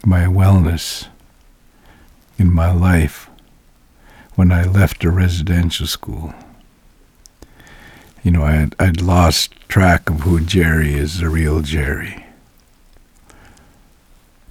my 0.05 0.25
wellness 0.25 1.07
in 2.37 2.51
my 2.51 2.71
life 2.71 3.29
when 4.35 4.51
I 4.51 4.63
left 4.63 5.03
a 5.03 5.11
residential 5.11 5.87
school. 5.87 6.33
You 8.23 8.31
know, 8.31 8.43
I 8.43 8.51
had, 8.51 8.75
I'd 8.79 9.01
lost 9.01 9.53
track 9.69 10.09
of 10.09 10.21
who 10.21 10.39
Jerry 10.41 10.93
is, 10.93 11.19
the 11.19 11.29
real 11.29 11.61
Jerry. 11.61 12.25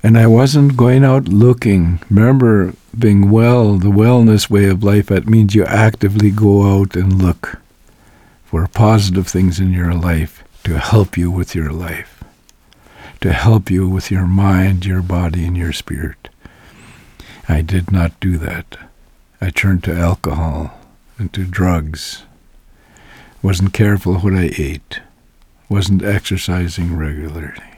And 0.08 0.16
I 0.16 0.26
wasn't 0.26 0.74
going 0.74 1.04
out 1.04 1.28
looking. 1.28 2.00
Remember, 2.08 2.72
being 2.98 3.30
well, 3.30 3.76
the 3.76 3.90
wellness 3.90 4.48
way 4.48 4.64
of 4.70 4.82
life, 4.82 5.08
that 5.08 5.28
means 5.28 5.54
you 5.54 5.66
actively 5.66 6.30
go 6.30 6.80
out 6.80 6.96
and 6.96 7.22
look 7.22 7.60
for 8.46 8.66
positive 8.68 9.28
things 9.28 9.60
in 9.60 9.70
your 9.70 9.92
life 9.92 10.42
to 10.64 10.78
help 10.78 11.18
you 11.18 11.30
with 11.30 11.54
your 11.54 11.70
life, 11.70 12.24
to 13.20 13.34
help 13.34 13.70
you 13.70 13.86
with 13.86 14.10
your 14.10 14.26
mind, 14.26 14.86
your 14.86 15.02
body, 15.02 15.44
and 15.44 15.58
your 15.58 15.74
spirit. 15.74 16.30
I 17.46 17.60
did 17.60 17.92
not 17.92 18.18
do 18.18 18.38
that. 18.38 18.78
I 19.42 19.50
turned 19.50 19.84
to 19.84 19.94
alcohol 19.94 20.72
and 21.18 21.30
to 21.34 21.44
drugs. 21.44 22.22
Wasn't 23.42 23.74
careful 23.74 24.14
what 24.20 24.32
I 24.32 24.52
ate. 24.56 25.00
Wasn't 25.68 26.02
exercising 26.02 26.96
regularly. 26.96 27.77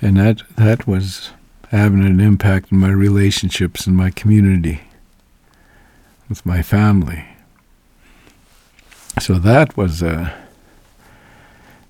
And 0.00 0.16
that 0.16 0.42
that 0.56 0.86
was 0.86 1.30
having 1.70 2.04
an 2.04 2.20
impact 2.20 2.72
on 2.72 2.78
my 2.78 2.90
relationships 2.90 3.86
and 3.86 3.96
my 3.96 4.10
community 4.10 4.82
with 6.28 6.44
my 6.46 6.62
family. 6.62 7.24
So 9.20 9.34
that 9.34 9.76
was 9.76 10.02
uh, 10.02 10.32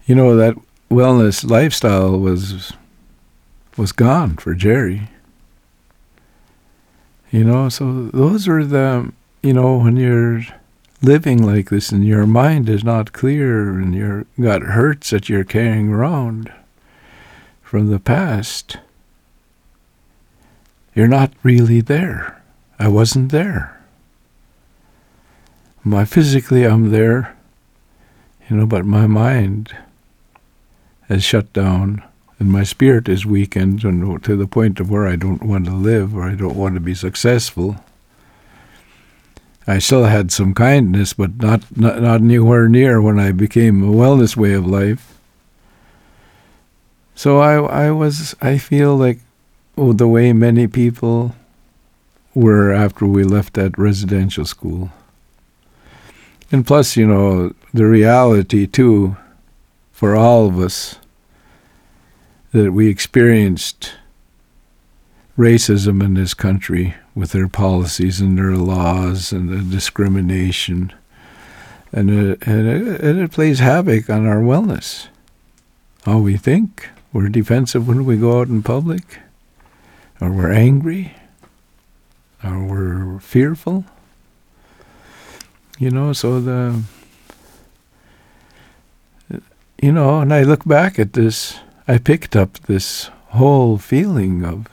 you 0.07 0.15
know 0.15 0.37
that 0.37 0.57
wellness 0.91 1.49
lifestyle 1.49 2.19
was 2.19 2.73
was 3.77 3.93
gone 3.93 4.37
for 4.37 4.55
Jerry. 4.55 5.09
You 7.31 7.45
know, 7.45 7.69
so 7.69 8.09
those 8.09 8.49
are 8.49 8.65
the, 8.65 9.13
you 9.41 9.53
know, 9.53 9.79
when 9.79 9.97
you're 9.97 10.43
living 11.01 11.47
like 11.47 11.71
this 11.71 11.93
and 11.93 12.05
your 12.05 12.27
mind 12.27 12.69
is 12.69 12.83
not 12.83 13.13
clear 13.13 13.79
and 13.79 13.95
you're 13.95 14.27
got 14.39 14.63
hurts 14.63 15.11
that 15.11 15.29
you're 15.29 15.45
carrying 15.45 15.91
around 15.91 16.53
from 17.71 17.89
the 17.89 18.01
past, 18.01 18.79
you're 20.93 21.07
not 21.07 21.33
really 21.45 21.81
there. 21.81 22.43
I 22.81 22.89
wasn't 22.89 23.31
there. 23.31 23.81
My 25.85 26.05
physically 26.05 26.67
I'm 26.67 26.91
there, 26.91 27.37
you 28.49 28.57
know, 28.57 28.67
but 28.67 28.85
my 28.85 29.07
mind 29.07 29.73
has 31.09 31.23
shut 31.23 31.53
down 31.53 32.03
and 32.41 32.51
my 32.51 32.65
spirit 32.65 33.09
is 33.09 33.25
weakened 33.25 33.85
and 33.85 34.21
to 34.25 34.35
the 34.35 34.49
point 34.49 34.81
of 34.81 34.91
where 34.91 35.07
I 35.07 35.15
don't 35.15 35.45
want 35.45 35.67
to 35.67 35.73
live 35.73 36.17
or 36.17 36.25
I 36.25 36.35
don't 36.35 36.57
want 36.57 36.75
to 36.75 36.81
be 36.81 36.97
successful. 36.97 37.77
I 39.69 39.79
still 39.79 40.07
had 40.07 40.33
some 40.33 40.55
kindness, 40.55 41.13
but 41.13 41.37
not, 41.37 41.77
not, 41.77 42.03
not 42.03 42.21
anywhere 42.21 42.69
near 42.69 43.01
when 43.01 43.21
I 43.21 43.31
became 43.31 43.85
a 43.85 43.93
wellness 43.93 44.37
way 44.37 44.55
of 44.55 44.67
life. 44.67 45.20
So 47.21 47.41
I, 47.41 47.85
I 47.87 47.91
was, 47.91 48.35
I 48.41 48.57
feel 48.57 48.97
like 48.97 49.19
oh, 49.77 49.93
the 49.93 50.09
way 50.09 50.33
many 50.33 50.67
people 50.67 51.35
were 52.35 52.73
after 52.73 53.05
we 53.05 53.25
left 53.25 53.53
that 53.53 53.77
residential 53.77 54.47
school. 54.47 54.91
And 56.51 56.67
plus, 56.67 56.97
you 56.97 57.07
know, 57.07 57.53
the 57.75 57.85
reality 57.85 58.67
too, 58.67 59.19
for 59.93 60.17
all 60.17 60.47
of 60.47 60.59
us, 60.59 60.97
that 62.53 62.73
we 62.73 62.89
experienced 62.89 63.93
racism 65.37 66.03
in 66.03 66.15
this 66.15 66.33
country 66.33 66.95
with 67.15 67.33
their 67.33 67.49
policies 67.49 68.23
and 68.23 68.39
their 68.39 68.57
laws 68.57 69.31
and 69.31 69.51
the 69.51 69.59
discrimination. 69.59 70.91
And 71.93 72.09
it, 72.09 72.47
and 72.47 72.67
it, 72.67 73.01
and 73.03 73.21
it 73.21 73.31
plays 73.31 73.59
havoc 73.59 74.09
on 74.09 74.27
our 74.27 74.41
wellness. 74.41 75.09
How 76.07 76.17
we 76.17 76.39
think. 76.39 76.89
We're 77.13 77.29
defensive 77.29 77.89
when 77.89 78.05
we 78.05 78.17
go 78.17 78.41
out 78.41 78.49
in 78.49 78.63
public, 78.63 79.19
or 80.21 80.31
we're 80.31 80.53
angry, 80.53 81.15
or 82.45 82.65
we're 82.65 83.21
fearful. 83.21 83.85
You 85.79 85.91
know, 85.91 86.13
so 86.13 86.41
the, 86.41 86.83
you 89.83 89.93
know, 89.93 90.21
and 90.21 90.33
I 90.33 90.43
look 90.43 90.65
back 90.65 90.99
at 90.99 91.15
this 91.15 91.59
I 91.91 91.99
picked 91.99 92.37
up 92.37 92.57
this 92.61 93.11
whole 93.31 93.77
feeling 93.77 94.45
of 94.45 94.69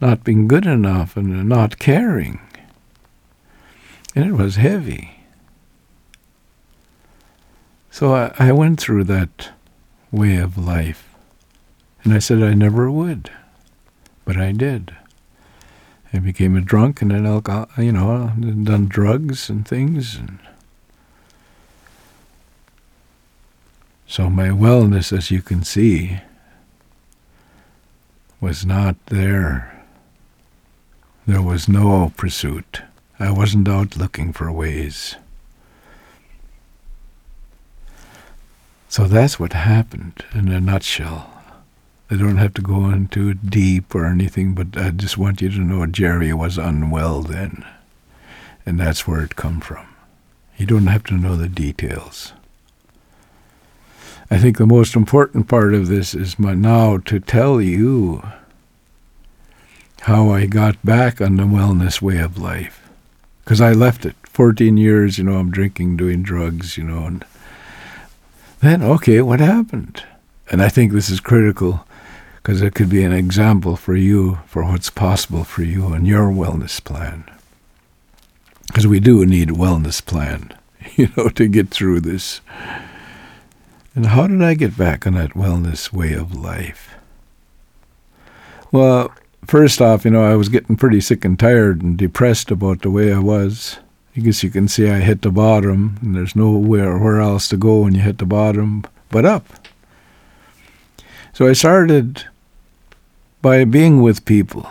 not 0.00 0.22
being 0.22 0.46
good 0.46 0.64
enough 0.64 1.16
and 1.16 1.48
not 1.48 1.80
caring. 1.80 2.38
And 4.14 4.24
it 4.24 4.34
was 4.34 4.54
heavy. 4.54 5.24
So 7.90 8.14
I, 8.14 8.32
I 8.38 8.52
went 8.52 8.80
through 8.80 9.04
that 9.04 9.50
way 10.12 10.36
of 10.36 10.56
life. 10.56 11.09
And 12.04 12.14
I 12.14 12.18
said 12.18 12.42
I 12.42 12.54
never 12.54 12.90
would. 12.90 13.30
But 14.24 14.36
I 14.36 14.52
did. 14.52 14.94
I 16.12 16.18
became 16.18 16.56
a 16.56 16.60
drunk 16.60 17.02
and 17.02 17.12
an 17.12 17.26
alcohol, 17.26 17.68
you 17.78 17.92
know, 17.92 18.32
done 18.38 18.86
drugs 18.86 19.48
and 19.48 19.66
things. 19.66 20.16
And 20.16 20.38
So 24.10 24.28
my 24.28 24.48
wellness, 24.48 25.16
as 25.16 25.30
you 25.30 25.40
can 25.40 25.62
see, 25.62 26.18
was 28.40 28.66
not 28.66 28.96
there. 29.06 29.84
There 31.28 31.40
was 31.40 31.68
no 31.68 32.12
pursuit. 32.16 32.82
I 33.20 33.30
wasn't 33.30 33.68
out 33.68 33.96
looking 33.96 34.32
for 34.32 34.50
ways. 34.50 35.14
So 38.88 39.04
that's 39.04 39.38
what 39.38 39.52
happened 39.52 40.24
in 40.34 40.48
a 40.48 40.60
nutshell. 40.60 41.39
I 42.10 42.16
don't 42.16 42.38
have 42.38 42.54
to 42.54 42.62
go 42.62 42.90
into 42.90 43.34
deep 43.34 43.94
or 43.94 44.04
anything, 44.04 44.54
but 44.54 44.76
I 44.76 44.90
just 44.90 45.16
want 45.16 45.40
you 45.40 45.48
to 45.50 45.60
know 45.60 45.86
Jerry 45.86 46.32
was 46.32 46.58
unwell 46.58 47.22
then. 47.22 47.64
And 48.66 48.80
that's 48.80 49.06
where 49.06 49.22
it 49.22 49.36
come 49.36 49.60
from. 49.60 49.86
You 50.56 50.66
don't 50.66 50.88
have 50.88 51.04
to 51.04 51.14
know 51.14 51.36
the 51.36 51.48
details. 51.48 52.32
I 54.28 54.38
think 54.38 54.58
the 54.58 54.66
most 54.66 54.96
important 54.96 55.46
part 55.46 55.72
of 55.72 55.86
this 55.86 56.14
is 56.14 56.38
my 56.38 56.52
now 56.54 56.98
to 56.98 57.20
tell 57.20 57.60
you 57.60 58.22
how 60.02 60.30
I 60.30 60.46
got 60.46 60.84
back 60.84 61.20
on 61.20 61.36
the 61.36 61.44
wellness 61.44 62.02
way 62.02 62.18
of 62.18 62.36
life. 62.36 62.90
Because 63.44 63.60
I 63.60 63.72
left 63.72 64.04
it 64.04 64.16
14 64.24 64.76
years, 64.76 65.16
you 65.16 65.24
know, 65.24 65.36
I'm 65.36 65.50
drinking, 65.50 65.96
doing 65.96 66.22
drugs, 66.22 66.76
you 66.76 66.84
know, 66.84 67.04
and 67.04 67.24
then, 68.60 68.82
okay, 68.82 69.20
what 69.20 69.40
happened? 69.40 70.02
And 70.50 70.60
I 70.60 70.68
think 70.68 70.92
this 70.92 71.08
is 71.08 71.20
critical 71.20 71.86
because 72.42 72.62
it 72.62 72.74
could 72.74 72.88
be 72.88 73.04
an 73.04 73.12
example 73.12 73.76
for 73.76 73.94
you 73.94 74.38
for 74.46 74.64
what's 74.64 74.90
possible 74.90 75.44
for 75.44 75.62
you 75.62 75.92
and 75.92 76.06
your 76.06 76.30
wellness 76.30 76.82
plan. 76.82 77.24
Because 78.66 78.86
we 78.86 79.00
do 79.00 79.26
need 79.26 79.50
a 79.50 79.54
wellness 79.54 80.04
plan, 80.04 80.54
you 80.96 81.08
know, 81.16 81.28
to 81.28 81.48
get 81.48 81.68
through 81.68 82.00
this. 82.00 82.40
And 83.94 84.06
how 84.06 84.26
did 84.26 84.42
I 84.42 84.54
get 84.54 84.76
back 84.76 85.06
on 85.06 85.14
that 85.14 85.34
wellness 85.34 85.92
way 85.92 86.14
of 86.14 86.34
life? 86.34 86.94
Well, 88.72 89.12
first 89.46 89.82
off, 89.82 90.04
you 90.04 90.10
know, 90.10 90.22
I 90.22 90.36
was 90.36 90.48
getting 90.48 90.76
pretty 90.76 91.00
sick 91.00 91.24
and 91.24 91.38
tired 91.38 91.82
and 91.82 91.98
depressed 91.98 92.50
about 92.50 92.82
the 92.82 92.90
way 92.90 93.12
I 93.12 93.18
was. 93.18 93.78
I 94.16 94.20
guess 94.20 94.42
you 94.42 94.50
can 94.50 94.68
see 94.68 94.88
I 94.88 95.00
hit 95.00 95.22
the 95.22 95.30
bottom, 95.30 95.98
and 96.02 96.14
there's 96.14 96.36
nowhere 96.36 96.96
where 96.98 97.20
else 97.20 97.48
to 97.48 97.56
go 97.56 97.80
when 97.80 97.94
you 97.94 98.00
hit 98.00 98.18
the 98.18 98.26
bottom 98.26 98.84
but 99.10 99.24
up. 99.24 99.44
So 101.32 101.46
I 101.46 101.52
started 101.52 102.26
by 103.42 103.64
being 103.64 104.02
with 104.02 104.24
people. 104.24 104.68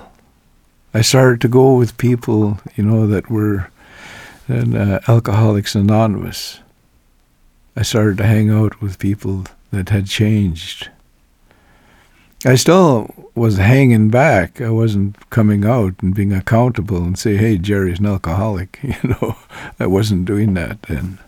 I 0.94 1.02
started 1.02 1.42
to 1.42 1.48
go 1.48 1.76
with 1.76 1.98
people, 1.98 2.60
you 2.76 2.84
know, 2.84 3.08
that 3.08 3.30
were 3.30 3.70
in, 4.48 4.76
uh, 4.76 5.00
Alcoholics 5.08 5.76
Anonymous. 5.76 6.60
I 7.76 7.84
started 7.84 8.18
to 8.18 8.26
hang 8.26 8.50
out 8.50 8.82
with 8.82 9.00
people 9.00 9.46
that 9.72 9.90
had 9.90 10.08
changed. 10.08 10.90
I 12.46 12.56
still 12.56 13.14
was 13.36 13.58
hanging 13.58 14.10
back. 14.10 14.62
I 14.62 14.70
wasn't 14.70 15.30
coming 15.30 15.66
out 15.66 15.96
and 16.02 16.16
being 16.16 16.32
accountable 16.32 17.04
and 17.04 17.18
say, 17.18 17.36
"Hey, 17.36 17.58
Jerry's 17.58 18.00
an 18.00 18.06
alcoholic." 18.06 18.80
You 18.84 19.10
know, 19.10 19.36
I 19.80 19.88
wasn't 19.88 20.26
doing 20.26 20.54
that 20.54 20.84
then. 20.84 21.20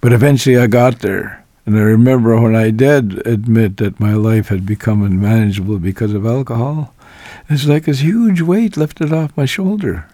But 0.00 0.12
eventually, 0.12 0.58
I 0.58 0.66
got 0.66 0.98
there, 1.00 1.44
and 1.68 1.76
I 1.76 1.82
remember 1.82 2.40
when 2.40 2.56
I 2.56 2.70
did 2.70 3.26
admit 3.26 3.76
that 3.76 4.00
my 4.00 4.14
life 4.14 4.48
had 4.48 4.64
become 4.64 5.02
unmanageable 5.02 5.78
because 5.78 6.14
of 6.14 6.24
alcohol. 6.24 6.94
It's 7.50 7.66
like 7.66 7.84
this 7.84 8.00
huge 8.00 8.40
weight 8.40 8.78
lifted 8.78 9.12
off 9.12 9.36
my 9.36 9.44
shoulder. 9.44 10.08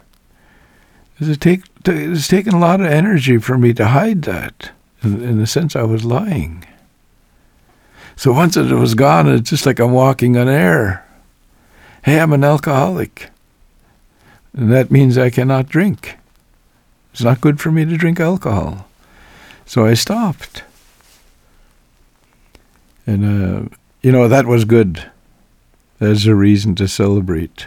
It 1.21 1.41
take 1.41 1.63
it's 1.85 2.27
taken 2.27 2.55
a 2.55 2.59
lot 2.59 2.81
of 2.81 2.89
energy 2.89 3.39
for 3.39 3.57
me 3.57 3.73
to 3.75 3.87
hide 3.87 4.23
that. 4.23 4.73
In, 5.05 5.23
in 5.23 5.39
the 5.39 5.47
sense, 5.47 5.77
I 5.77 5.85
was 5.85 6.05
lying. 6.05 6.65
So 8.17 8.33
once 8.33 8.57
it 8.57 8.73
was 8.73 8.97
gone, 8.97 9.29
it's 9.29 9.51
just 9.51 9.65
like 9.65 9.79
I'm 9.79 9.93
walking 9.93 10.37
on 10.37 10.49
air. 10.49 11.07
Hey, 12.03 12.19
I'm 12.19 12.33
an 12.33 12.43
alcoholic. 12.43 13.31
And 14.55 14.73
that 14.73 14.91
means 14.91 15.17
I 15.17 15.31
cannot 15.31 15.69
drink. 15.69 16.17
It's 17.13 17.23
not 17.23 17.41
good 17.41 17.61
for 17.61 17.71
me 17.71 17.85
to 17.85 17.97
drink 17.97 18.19
alcohol. 18.19 18.89
So 19.67 19.87
I 19.87 19.95
stopped. 19.95 20.65
And, 23.07 23.25
uh, 23.25 23.77
you 24.03 24.13
know, 24.13 24.29
that 24.29 24.47
was 24.47 24.65
good. 24.65 25.11
There's 25.99 26.27
a 26.27 26.35
reason 26.35 26.75
to 26.77 26.89
celebrate. 26.89 27.67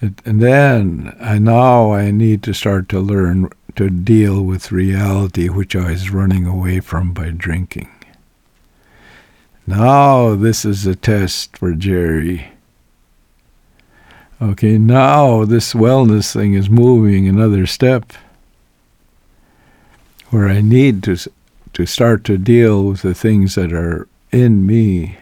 And 0.00 0.42
then 0.42 1.16
I 1.20 1.38
now 1.38 1.92
I 1.92 2.10
need 2.10 2.42
to 2.42 2.52
start 2.52 2.88
to 2.90 3.00
learn 3.00 3.48
to 3.76 3.88
deal 3.88 4.42
with 4.42 4.70
reality 4.70 5.48
which 5.48 5.74
I 5.74 5.90
was 5.90 6.10
running 6.10 6.46
away 6.46 6.80
from 6.80 7.12
by 7.12 7.30
drinking. 7.30 7.90
Now 9.66 10.34
this 10.34 10.64
is 10.64 10.86
a 10.86 10.94
test 10.94 11.56
for 11.56 11.72
Jerry. 11.72 12.48
Okay, 14.42 14.76
now 14.76 15.44
this 15.44 15.72
wellness 15.72 16.32
thing 16.34 16.52
is 16.52 16.68
moving 16.68 17.26
another 17.26 17.66
step 17.66 18.12
where 20.28 20.48
I 20.48 20.60
need 20.60 21.02
to 21.04 21.16
to 21.74 21.86
start 21.86 22.24
to 22.24 22.38
deal 22.38 22.84
with 22.84 23.02
the 23.02 23.14
things 23.14 23.56
that 23.56 23.72
are 23.72 24.08
in 24.32 24.66
me 24.66 25.18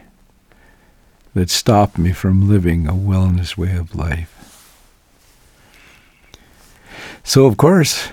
that 1.33 1.49
stop 1.49 1.97
me 1.97 2.11
from 2.11 2.47
living 2.47 2.87
a 2.87 2.93
wellness 2.93 3.57
way 3.57 3.75
of 3.75 3.95
life. 3.95 4.29
So 7.23 7.45
of 7.45 7.57
course, 7.57 8.09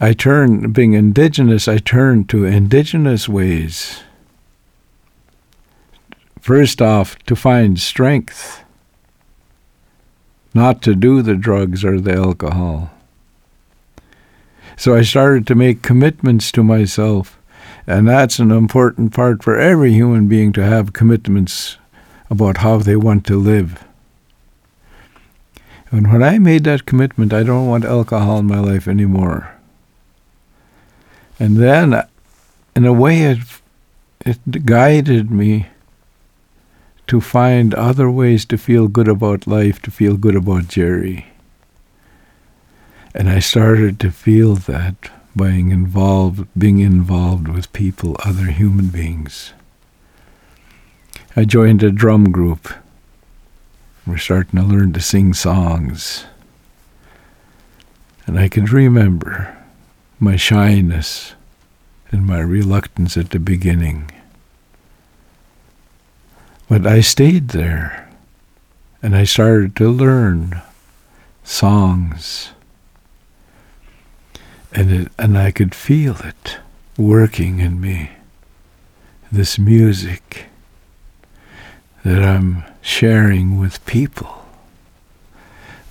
I 0.00 0.12
turn, 0.12 0.72
being 0.72 0.94
indigenous, 0.94 1.66
I 1.66 1.78
turn 1.78 2.24
to 2.26 2.44
indigenous 2.44 3.28
ways. 3.28 4.00
First 6.40 6.80
off, 6.80 7.18
to 7.24 7.36
find 7.36 7.78
strength, 7.78 8.62
not 10.54 10.80
to 10.82 10.94
do 10.94 11.22
the 11.22 11.36
drugs 11.36 11.84
or 11.84 12.00
the 12.00 12.14
alcohol. 12.14 12.90
So 14.76 14.94
I 14.94 15.02
started 15.02 15.46
to 15.48 15.54
make 15.54 15.82
commitments 15.82 16.50
to 16.52 16.62
myself, 16.62 17.38
and 17.90 18.06
that's 18.06 18.38
an 18.38 18.52
important 18.52 19.12
part 19.12 19.42
for 19.42 19.58
every 19.58 19.92
human 19.92 20.28
being 20.28 20.52
to 20.52 20.62
have 20.62 20.92
commitments 20.92 21.76
about 22.30 22.58
how 22.58 22.78
they 22.78 22.94
want 22.94 23.26
to 23.26 23.36
live. 23.36 23.84
And 25.90 26.12
when 26.12 26.22
I 26.22 26.38
made 26.38 26.62
that 26.64 26.86
commitment, 26.86 27.32
I 27.32 27.42
don't 27.42 27.66
want 27.66 27.84
alcohol 27.84 28.38
in 28.38 28.46
my 28.46 28.60
life 28.60 28.86
anymore. 28.86 29.56
And 31.40 31.56
then, 31.56 32.06
in 32.76 32.86
a 32.86 32.92
way, 32.92 33.22
it, 33.22 33.38
it 34.24 34.64
guided 34.64 35.32
me 35.32 35.66
to 37.08 37.20
find 37.20 37.74
other 37.74 38.08
ways 38.08 38.44
to 38.44 38.56
feel 38.56 38.86
good 38.86 39.08
about 39.08 39.48
life, 39.48 39.82
to 39.82 39.90
feel 39.90 40.16
good 40.16 40.36
about 40.36 40.68
Jerry. 40.68 41.26
And 43.16 43.28
I 43.28 43.40
started 43.40 43.98
to 43.98 44.12
feel 44.12 44.54
that 44.54 45.10
being 45.36 45.70
involved, 45.70 46.46
being 46.58 46.78
involved 46.78 47.48
with 47.48 47.72
people, 47.72 48.16
other 48.24 48.46
human 48.46 48.88
beings. 48.88 49.52
I 51.36 51.44
joined 51.44 51.82
a 51.82 51.90
drum 51.90 52.32
group. 52.32 52.72
We're 54.06 54.18
starting 54.18 54.60
to 54.60 54.66
learn 54.66 54.92
to 54.94 55.00
sing 55.00 55.32
songs. 55.34 56.26
And 58.26 58.38
I 58.38 58.48
could 58.48 58.72
remember 58.72 59.56
my 60.18 60.36
shyness 60.36 61.34
and 62.10 62.26
my 62.26 62.40
reluctance 62.40 63.16
at 63.16 63.30
the 63.30 63.38
beginning. 63.38 64.10
But 66.68 66.86
I 66.86 67.00
stayed 67.00 67.48
there 67.48 68.10
and 69.02 69.16
I 69.16 69.24
started 69.24 69.74
to 69.76 69.88
learn 69.88 70.60
songs. 71.42 72.50
And, 74.72 74.92
it, 74.92 75.12
and 75.18 75.36
I 75.36 75.50
could 75.50 75.74
feel 75.74 76.16
it 76.18 76.58
working 76.96 77.60
in 77.60 77.80
me, 77.80 78.10
this 79.32 79.58
music 79.58 80.46
that 82.04 82.22
I'm 82.22 82.64
sharing 82.80 83.58
with 83.58 83.84
people, 83.84 84.46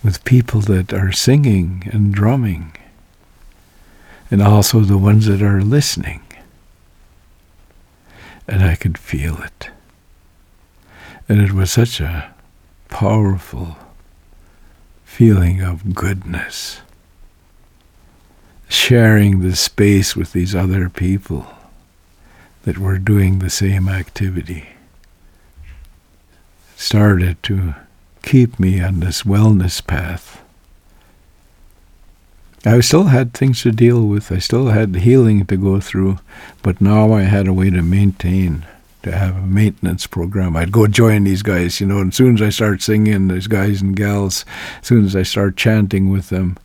with 0.04 0.24
people 0.24 0.62
that 0.62 0.94
are 0.94 1.12
singing 1.12 1.90
and 1.92 2.14
drumming 2.14 2.74
and 4.32 4.42
also 4.42 4.82
the 4.82 4.98
ones 4.98 5.26
that 5.26 5.42
are 5.42 5.62
listening. 5.62 6.22
And 8.48 8.64
I 8.64 8.76
could 8.76 8.98
feel 8.98 9.42
it. 9.42 9.70
And 11.28 11.42
it 11.42 11.52
was 11.52 11.72
such 11.72 12.00
a 12.00 12.34
powerful 12.90 13.78
feeling 15.04 15.62
of 15.62 15.94
goodness. 15.94 16.82
Sharing 18.72 19.42
the 19.42 19.56
space 19.56 20.16
with 20.16 20.32
these 20.32 20.54
other 20.54 20.90
people 20.90 21.48
that 22.64 22.78
were 22.78 23.00
doing 23.00 23.40
the 23.40 23.50
same 23.50 23.90
activity 23.90 24.70
started 26.76 27.42
to 27.44 27.74
keep 28.22 28.60
me 28.60 28.80
on 28.80 29.00
this 29.00 29.24
wellness 29.24 29.86
path. 29.86 30.42
I 32.64 32.80
still 32.82 33.06
had 33.06 33.34
things 33.34 33.64
to 33.64 33.72
deal 33.72 34.06
with. 34.06 34.32
I 34.32 34.38
still 34.38 34.68
had 34.68 34.96
healing 34.98 35.46
to 35.48 35.58
go 35.58 35.80
through, 35.80 36.20
but 36.62 36.80
now 36.80 37.14
I 37.14 37.24
had 37.24 37.48
a 37.48 37.54
way 37.54 37.72
to 37.72 37.82
maintain, 37.82 38.68
to 39.02 39.12
have 39.12 39.36
a 39.36 39.48
maintenance 39.48 40.06
program. 40.06 40.56
I'd 40.56 40.72
go 40.72 40.86
join 40.86 41.24
these 41.24 41.42
guys, 41.42 41.82
you 41.82 41.88
know, 41.88 42.00
and 42.00 42.10
as 42.10 42.16
soon 42.16 42.36
as 42.36 42.42
I 42.42 42.50
start 42.50 42.82
singing, 42.84 43.30
these 43.30 43.48
guys 43.48 43.82
and 43.82 43.96
gals, 43.96 44.46
as 44.82 44.88
soon 44.88 45.06
as 45.06 45.16
I 45.16 45.24
start 45.24 45.58
chanting 45.58 46.10
with 46.10 46.30
them, 46.30 46.58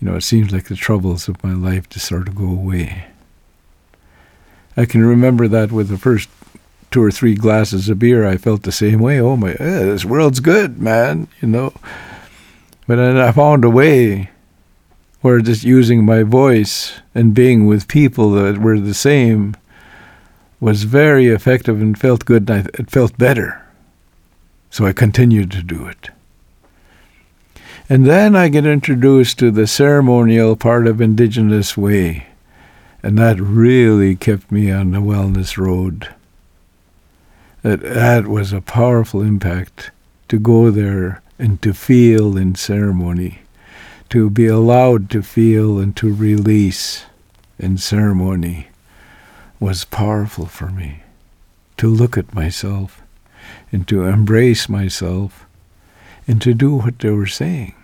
you 0.00 0.08
know, 0.08 0.16
it 0.16 0.22
seems 0.22 0.52
like 0.52 0.64
the 0.64 0.76
troubles 0.76 1.28
of 1.28 1.42
my 1.42 1.52
life 1.52 1.88
just 1.88 2.06
sort 2.06 2.28
of 2.28 2.34
go 2.34 2.48
away. 2.48 3.06
I 4.76 4.86
can 4.86 5.04
remember 5.04 5.48
that 5.48 5.70
with 5.70 5.88
the 5.88 5.98
first 5.98 6.28
two 6.90 7.02
or 7.02 7.10
three 7.10 7.34
glasses 7.34 7.88
of 7.88 7.98
beer, 7.98 8.26
I 8.26 8.36
felt 8.36 8.62
the 8.62 8.72
same 8.72 9.00
way. 9.00 9.20
Oh 9.20 9.36
my, 9.36 9.52
eh, 9.52 9.84
this 9.84 10.04
world's 10.04 10.40
good, 10.40 10.80
man, 10.80 11.28
you 11.40 11.48
know. 11.48 11.72
But 12.86 12.96
then 12.96 13.16
I 13.16 13.32
found 13.32 13.64
a 13.64 13.70
way 13.70 14.30
where 15.22 15.40
just 15.40 15.64
using 15.64 16.04
my 16.04 16.22
voice 16.22 17.00
and 17.14 17.34
being 17.34 17.66
with 17.66 17.88
people 17.88 18.30
that 18.32 18.58
were 18.58 18.78
the 18.78 18.94
same 18.94 19.56
was 20.60 20.84
very 20.84 21.28
effective 21.28 21.80
and 21.80 21.98
felt 21.98 22.24
good 22.24 22.48
and 22.48 22.66
I, 22.66 22.70
it 22.74 22.90
felt 22.90 23.16
better. 23.16 23.60
So 24.70 24.86
I 24.86 24.92
continued 24.92 25.50
to 25.52 25.62
do 25.62 25.86
it. 25.86 26.10
And 27.88 28.06
then 28.06 28.34
I 28.34 28.48
get 28.48 28.66
introduced 28.66 29.38
to 29.38 29.50
the 29.50 29.66
ceremonial 29.66 30.56
part 30.56 30.86
of 30.86 31.00
Indigenous 31.00 31.76
Way, 31.76 32.26
and 33.02 33.18
that 33.18 33.38
really 33.40 34.16
kept 34.16 34.50
me 34.50 34.70
on 34.70 34.92
the 34.92 35.00
wellness 35.00 35.58
road. 35.58 36.08
That, 37.62 37.82
that 37.82 38.26
was 38.26 38.52
a 38.52 38.60
powerful 38.60 39.22
impact 39.22 39.90
to 40.28 40.38
go 40.38 40.70
there 40.70 41.22
and 41.38 41.60
to 41.62 41.74
feel 41.74 42.36
in 42.36 42.54
ceremony 42.54 43.40
to 44.14 44.30
be 44.30 44.46
allowed 44.46 45.10
to 45.10 45.22
feel 45.22 45.80
and 45.80 45.96
to 45.96 46.14
release 46.14 47.04
in 47.58 47.76
ceremony 47.76 48.68
was 49.58 49.84
powerful 49.84 50.46
for 50.46 50.70
me. 50.70 51.02
To 51.78 51.88
look 51.88 52.16
at 52.16 52.32
myself 52.32 53.02
and 53.72 53.88
to 53.88 54.04
embrace 54.04 54.68
myself 54.68 55.46
and 56.26 56.40
to 56.42 56.54
do 56.54 56.74
what 56.74 56.98
they 56.98 57.10
were 57.10 57.26
saying. 57.26 57.74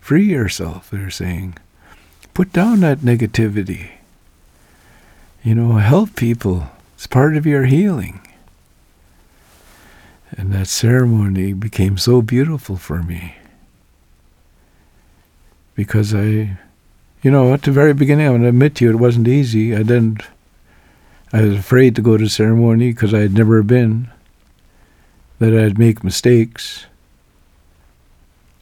Free 0.00 0.24
yourself, 0.24 0.90
they're 0.90 1.10
saying. 1.10 1.56
Put 2.34 2.52
down 2.52 2.80
that 2.80 2.98
negativity. 2.98 3.90
You 5.42 5.54
know, 5.54 5.72
help 5.78 6.16
people. 6.16 6.68
It's 6.94 7.06
part 7.06 7.36
of 7.36 7.46
your 7.46 7.64
healing. 7.64 8.20
And 10.32 10.52
that 10.52 10.66
ceremony 10.66 11.52
became 11.52 11.98
so 11.98 12.20
beautiful 12.20 12.76
for 12.76 13.02
me 13.02 13.36
because 15.76 16.14
I, 16.14 16.58
you 17.22 17.30
know, 17.30 17.52
at 17.52 17.62
the 17.62 17.70
very 17.70 17.94
beginning, 17.94 18.26
I'm 18.26 18.32
going 18.32 18.42
to 18.42 18.48
admit 18.48 18.76
to 18.76 18.86
you, 18.86 18.90
it 18.90 18.96
wasn't 18.96 19.28
easy. 19.28 19.74
I 19.74 19.82
didn't, 19.82 20.22
I 21.32 21.42
was 21.42 21.58
afraid 21.58 21.94
to 21.94 22.02
go 22.02 22.16
to 22.16 22.28
ceremony 22.28 22.90
because 22.90 23.14
I 23.14 23.20
had 23.20 23.34
never 23.34 23.62
been, 23.62 24.08
that 25.38 25.54
I'd 25.54 25.78
make 25.78 26.02
mistakes, 26.02 26.86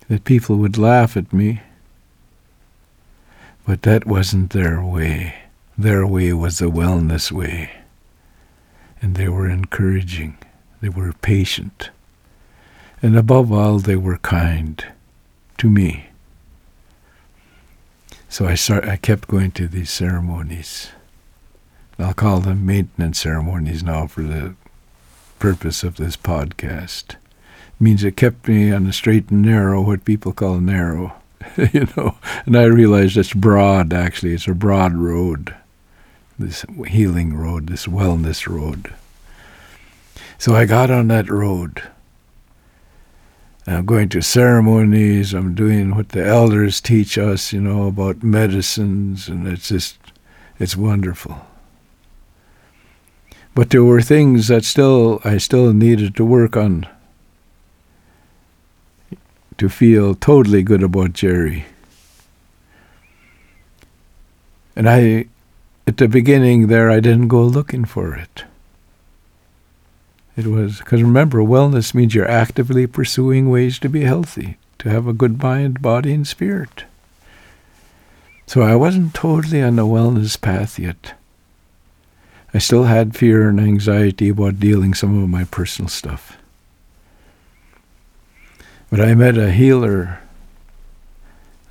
that 0.09 0.25
people 0.25 0.57
would 0.57 0.79
laugh 0.79 1.17
at 1.17 1.33
me. 1.33 1.63
But 3.67 3.83
that 3.83 4.07
wasn't 4.07 4.51
their 4.51 4.83
way. 4.85 5.35
Their 5.77 6.07
way 6.07 6.33
was 6.33 6.59
the 6.59 6.71
wellness 6.71 7.33
way. 7.33 7.71
And 9.01 9.15
they 9.15 9.29
were 9.29 9.49
encouraging. 9.49 10.39
They 10.81 10.89
were 10.89 11.13
patient. 11.13 11.91
And 13.03 13.17
above 13.17 13.51
all, 13.51 13.79
they 13.79 13.97
were 13.97 14.19
kind 14.19 14.85
to 15.59 15.71
me. 15.71 16.07
So 18.29 18.47
I 18.47 18.55
start, 18.55 18.85
I 18.85 18.97
kept 18.97 19.29
going 19.29 19.53
to 19.53 19.69
these 19.69 19.91
ceremonies. 19.91 20.91
I'll 21.99 22.15
call 22.15 22.41
them 22.41 22.67
maintenance 22.67 23.21
ceremonies 23.21 23.83
now 23.83 24.07
for 24.07 24.23
the 24.23 24.57
purpose 25.39 25.85
of 25.85 25.97
this 25.97 26.17
podcast. 26.17 27.17
Means 27.85 28.03
it 28.03 28.17
kept 28.17 28.49
me 28.49 28.73
on 28.73 28.85
the 28.85 28.95
straight 28.95 29.29
and 29.29 29.43
narrow, 29.43 29.83
what 29.83 30.07
people 30.07 30.33
call 30.33 30.59
narrow, 30.59 31.13
you 31.75 31.87
know. 31.95 32.17
And 32.47 32.57
I 32.57 32.65
realized 32.65 33.19
it's 33.19 33.35
broad, 33.35 33.93
actually. 33.93 34.33
It's 34.33 34.49
a 34.49 34.55
broad 34.55 34.95
road, 34.95 35.55
this 36.39 36.65
healing 36.87 37.37
road, 37.37 37.67
this 37.67 37.87
wellness 37.87 38.49
road. 38.49 38.95
So 40.39 40.55
I 40.55 40.65
got 40.65 40.91
on 40.91 41.09
that 41.09 41.29
road. 41.29 41.83
I'm 43.67 43.85
going 43.85 44.09
to 44.09 44.23
ceremonies. 44.23 45.35
I'm 45.35 45.55
doing 45.55 45.95
what 45.95 46.09
the 46.09 46.25
elders 46.25 46.81
teach 46.81 47.19
us, 47.19 47.53
you 47.53 47.61
know, 47.61 47.89
about 47.89 48.23
medicines, 48.23 49.29
and 49.29 49.47
it's 49.47 49.69
just, 49.69 49.99
it's 50.59 50.75
wonderful. 50.75 51.47
But 53.55 53.69
there 53.69 53.85
were 53.85 54.01
things 54.01 54.49
that 54.49 54.65
still 54.65 55.21
I 55.23 55.37
still 55.37 55.75
needed 55.75 56.17
to 56.17 56.25
work 56.25 56.57
on 56.57 56.87
to 59.59 59.69
feel 59.69 60.15
totally 60.15 60.63
good 60.63 60.83
about 60.83 61.13
Jerry. 61.13 61.67
And 64.77 64.89
I, 64.89 65.27
at 65.87 65.99
the 65.99 66.09
beginning 66.09 66.67
there, 66.67 66.91
I 66.91 67.01
didn't 67.01 67.29
go 67.29 67.43
looking 67.43 67.85
for 67.85 68.15
it. 68.15 68.45
It 70.37 70.47
was, 70.49 70.79
because 70.79 71.03
remember, 71.03 71.39
wellness 71.39 71.95
means 71.95 72.15
you're 72.15 72.29
actively 72.29 72.89
pursuing 72.89 73.51
ways 73.51 73.79
to 73.79 73.89
be 73.89 74.03
healthy, 74.03 74.59
to 74.79 74.91
have 74.91 75.07
a 75.07 75.13
good 75.13 75.41
mind, 75.41 75.81
body, 75.81 76.13
and 76.13 76.27
spirit. 76.27 76.85
So 78.47 78.63
I 78.63 78.75
wasn't 78.75 79.15
totally 79.15 79.63
on 79.63 79.77
the 79.77 79.87
wellness 79.87 80.41
path 80.41 80.79
yet. 80.79 81.15
I 82.53 82.59
still 82.59 82.85
had 82.85 83.17
fear 83.17 83.49
and 83.49 83.61
anxiety 83.61 84.29
about 84.29 84.61
dealing 84.61 84.93
some 84.95 85.23
of 85.23 85.29
my 85.29 85.45
personal 85.45 85.89
stuff. 85.89 86.37
But 88.95 89.09
I 89.09 89.17
met 89.17 89.37
a 89.37 89.51
healer 89.51 90.21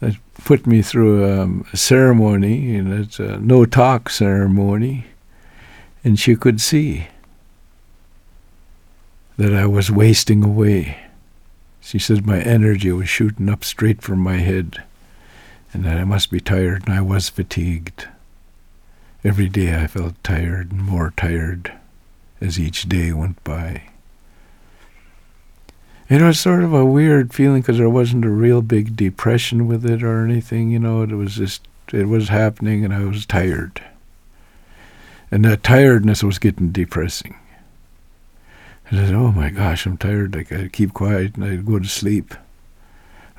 that 0.01 0.17
put 0.43 0.67
me 0.67 0.81
through 0.81 1.23
um, 1.31 1.65
a 1.71 1.77
ceremony, 1.77 2.75
and 2.75 2.91
it's 2.91 3.17
a 3.17 3.37
no 3.37 3.63
talk 3.63 4.09
ceremony, 4.09 5.05
and 6.03 6.19
she 6.19 6.35
could 6.35 6.59
see 6.59 7.07
that 9.37 9.53
I 9.53 9.65
was 9.67 9.89
wasting 9.89 10.43
away. 10.43 10.97
She 11.79 11.97
said 11.97 12.27
my 12.27 12.41
energy 12.41 12.91
was 12.91 13.07
shooting 13.07 13.47
up 13.47 13.63
straight 13.63 14.01
from 14.01 14.19
my 14.19 14.39
head, 14.39 14.83
and 15.71 15.85
that 15.85 15.95
I 15.95 16.03
must 16.03 16.29
be 16.29 16.41
tired, 16.41 16.83
and 16.85 16.93
I 16.93 16.99
was 16.99 17.29
fatigued. 17.29 18.05
Every 19.23 19.47
day 19.47 19.81
I 19.81 19.87
felt 19.87 20.21
tired 20.25 20.73
and 20.73 20.83
more 20.83 21.13
tired 21.15 21.71
as 22.41 22.59
each 22.59 22.89
day 22.89 23.13
went 23.13 23.41
by. 23.45 23.92
It 26.09 26.21
was 26.21 26.39
sort 26.39 26.63
of 26.63 26.73
a 26.73 26.85
weird 26.85 27.33
feeling 27.33 27.61
because 27.61 27.77
there 27.77 27.89
wasn't 27.89 28.25
a 28.25 28.29
real 28.29 28.61
big 28.61 28.95
depression 28.95 29.67
with 29.67 29.85
it 29.85 30.03
or 30.03 30.23
anything, 30.23 30.69
you 30.69 30.79
know. 30.79 31.01
It 31.01 31.11
was 31.11 31.35
just, 31.35 31.65
it 31.91 32.07
was 32.07 32.29
happening 32.29 32.83
and 32.83 32.93
I 32.93 33.05
was 33.05 33.25
tired. 33.25 33.81
And 35.31 35.45
that 35.45 35.63
tiredness 35.63 36.23
was 36.23 36.39
getting 36.39 36.71
depressing. 36.71 37.35
I 38.91 38.95
said, 38.95 39.13
oh 39.13 39.31
my 39.31 39.49
gosh, 39.49 39.85
I'm 39.85 39.97
tired. 39.97 40.35
I 40.35 40.67
keep 40.67 40.93
quiet 40.93 41.35
and 41.35 41.45
I'd 41.45 41.65
go 41.65 41.79
to 41.79 41.87
sleep. 41.87 42.35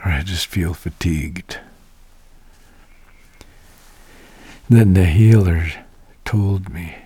Or 0.04 0.10
I 0.10 0.22
just 0.22 0.46
feel 0.46 0.74
fatigued. 0.74 1.58
Then 4.68 4.94
the 4.94 5.04
healer 5.04 5.66
told 6.24 6.70
me 6.70 6.96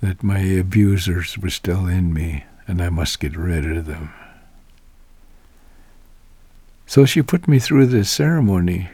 that 0.00 0.22
my 0.22 0.38
abusers 0.38 1.36
were 1.36 1.50
still 1.50 1.86
in 1.86 2.14
me 2.14 2.44
and 2.68 2.80
I 2.80 2.88
must 2.88 3.20
get 3.20 3.36
rid 3.36 3.76
of 3.76 3.86
them. 3.86 4.12
So 6.86 7.04
she 7.04 7.22
put 7.22 7.48
me 7.48 7.58
through 7.58 7.86
this 7.86 8.10
ceremony 8.10 8.88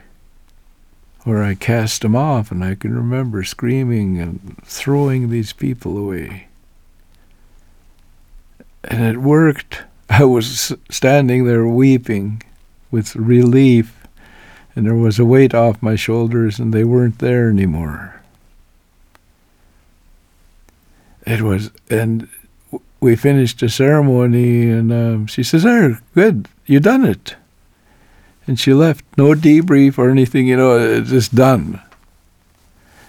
where 1.25 1.43
I 1.43 1.55
cast 1.55 2.03
them 2.03 2.17
off, 2.17 2.51
and 2.51 2.65
I 2.65 2.75
can 2.75 2.97
remember 2.97 3.45
screaming 3.45 4.19
and 4.19 4.61
throwing 4.65 5.29
these 5.29 5.53
people 5.53 5.97
away. 5.97 6.49
And 8.83 9.05
it 9.05 9.19
worked. 9.19 9.85
I 10.11 10.25
was 10.25 10.73
standing 10.91 11.47
there 11.47 11.67
weeping 11.67 12.43
with 12.91 13.15
relief 13.17 14.03
and 14.75 14.87
there 14.87 14.95
was 14.95 15.19
a 15.19 15.25
weight 15.25 15.55
off 15.55 15.83
my 15.83 15.97
shoulders, 15.97 16.59
and 16.59 16.73
they 16.73 16.85
weren't 16.85 17.19
there 17.19 17.51
anymore. 17.51 18.21
It 21.27 21.43
was, 21.43 21.71
and 21.91 22.29
we 23.01 23.17
finished 23.17 23.61
the 23.61 23.69
ceremony, 23.69 24.71
and 24.71 24.93
um, 24.93 25.27
she 25.27 25.43
says, 25.43 25.63
"There, 25.63 26.01
good, 26.15 26.49
you 26.67 26.81
done 26.81 27.05
it." 27.05 27.37
And 28.47 28.59
she 28.59 28.75
left, 28.75 29.05
no 29.17 29.35
debrief 29.35 29.99
or 29.99 30.11
anything, 30.11 30.49
you 30.49 30.57
know, 30.57 30.79
it's 30.79 31.11
just 31.11 31.35
done. 31.35 31.81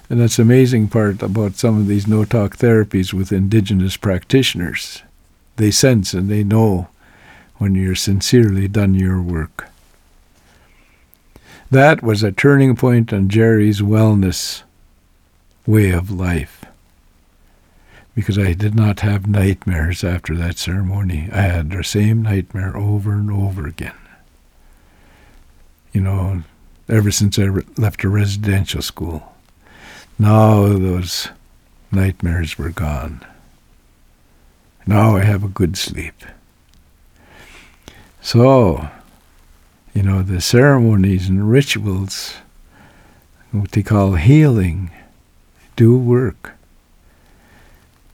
And 0.09 0.21
that's 0.21 0.37
the 0.37 0.43
amazing 0.43 0.89
part 0.89 1.23
about 1.23 1.55
some 1.55 1.79
of 1.79 1.87
these 1.87 2.07
no-talk 2.07 2.57
therapies 2.57 3.13
with 3.13 3.31
indigenous 3.31 3.97
practitioners. 3.97 5.01
They 5.55 5.71
sense 5.71 6.13
and 6.13 6.29
they 6.29 6.43
know 6.43 6.87
when 7.57 7.73
you're 7.73 7.95
sincerely 7.95 8.67
done 8.67 8.93
your 8.93 9.21
work. 9.21 9.69
That 11.71 12.03
was 12.03 12.21
a 12.21 12.31
turning 12.31 12.75
point 12.75 13.11
on 13.11 13.29
Jerry's 13.29 13.81
wellness 13.81 14.61
way 15.65 15.89
of 15.89 16.11
life. 16.11 16.63
Because 18.13 18.37
I 18.37 18.53
did 18.53 18.75
not 18.75 18.99
have 18.99 19.25
nightmares 19.25 20.03
after 20.03 20.35
that 20.35 20.59
ceremony. 20.59 21.29
I 21.31 21.41
had 21.41 21.71
the 21.71 21.83
same 21.83 22.21
nightmare 22.21 22.77
over 22.77 23.13
and 23.13 23.31
over 23.31 23.65
again. 23.65 23.95
You 25.93 26.01
know, 26.01 26.43
ever 26.89 27.11
since 27.11 27.39
I 27.39 27.43
re- 27.43 27.63
left 27.77 28.03
a 28.03 28.09
residential 28.09 28.81
school. 28.81 29.33
Now 30.19 30.67
those 30.67 31.29
nightmares 31.91 32.57
were 32.57 32.69
gone. 32.69 33.25
Now 34.85 35.15
I 35.15 35.23
have 35.23 35.43
a 35.43 35.47
good 35.47 35.77
sleep. 35.77 36.25
So, 38.21 38.89
you 39.93 40.03
know, 40.03 40.23
the 40.23 40.41
ceremonies 40.41 41.29
and 41.29 41.49
rituals, 41.49 42.35
what 43.51 43.71
they 43.71 43.83
call 43.83 44.15
healing, 44.15 44.91
do 45.75 45.97
work. 45.97 46.51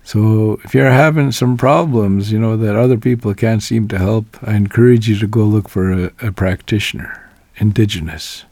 So 0.04 0.60
if 0.64 0.74
you're 0.74 0.90
having 0.90 1.32
some 1.32 1.58
problems, 1.58 2.32
you 2.32 2.40
know, 2.40 2.58
that 2.58 2.76
other 2.76 2.98
people 2.98 3.34
can't 3.36 3.62
seem 3.62 3.88
to 3.90 4.00
help, 4.00 4.26
I 4.42 4.56
encourage 4.56 5.08
you 5.08 5.18
to 5.20 5.28
go 5.28 5.44
look 5.44 5.70
for 5.70 5.92
a, 5.92 6.12
a 6.22 6.32
practitioner, 6.32 7.29
indigenous. 7.60 8.46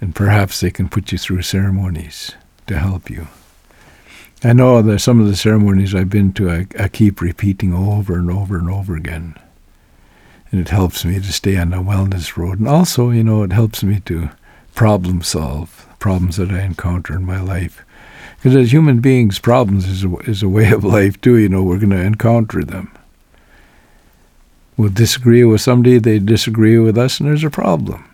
And 0.00 0.14
perhaps 0.14 0.60
they 0.60 0.70
can 0.70 0.88
put 0.88 1.12
you 1.12 1.18
through 1.18 1.42
ceremonies 1.42 2.32
to 2.66 2.78
help 2.78 3.10
you. 3.10 3.28
I 4.42 4.52
know 4.52 4.82
that 4.82 4.98
some 4.98 5.20
of 5.20 5.26
the 5.26 5.36
ceremonies 5.36 5.94
I've 5.94 6.10
been 6.10 6.32
to, 6.34 6.50
I, 6.50 6.66
I 6.78 6.88
keep 6.88 7.20
repeating 7.20 7.72
over 7.72 8.14
and 8.18 8.30
over 8.30 8.58
and 8.58 8.68
over 8.68 8.94
again 8.94 9.38
and 10.54 10.60
it 10.60 10.70
helps 10.70 11.04
me 11.04 11.16
to 11.16 11.32
stay 11.32 11.56
on 11.56 11.70
the 11.70 11.78
wellness 11.78 12.36
road. 12.36 12.60
And 12.60 12.68
also, 12.68 13.10
you 13.10 13.24
know, 13.24 13.42
it 13.42 13.50
helps 13.50 13.82
me 13.82 13.98
to 14.04 14.30
problem 14.72 15.20
solve 15.20 15.88
problems 15.98 16.36
that 16.36 16.52
I 16.52 16.62
encounter 16.62 17.16
in 17.16 17.26
my 17.26 17.40
life. 17.40 17.84
Because 18.36 18.54
as 18.54 18.72
human 18.72 19.00
beings, 19.00 19.40
problems 19.40 19.88
is 19.88 20.04
a, 20.04 20.14
is 20.18 20.44
a 20.44 20.48
way 20.48 20.70
of 20.70 20.84
life 20.84 21.20
too. 21.20 21.38
You 21.38 21.48
know, 21.48 21.64
we're 21.64 21.78
going 21.78 21.90
to 21.90 22.00
encounter 22.00 22.62
them. 22.62 22.92
We'll 24.76 24.90
disagree 24.90 25.44
with 25.44 25.60
somebody, 25.60 25.98
they 25.98 26.18
disagree 26.18 26.78
with 26.78 26.98
us, 26.98 27.20
and 27.20 27.28
there's 27.28 27.44
a 27.44 27.50
problem. 27.50 28.04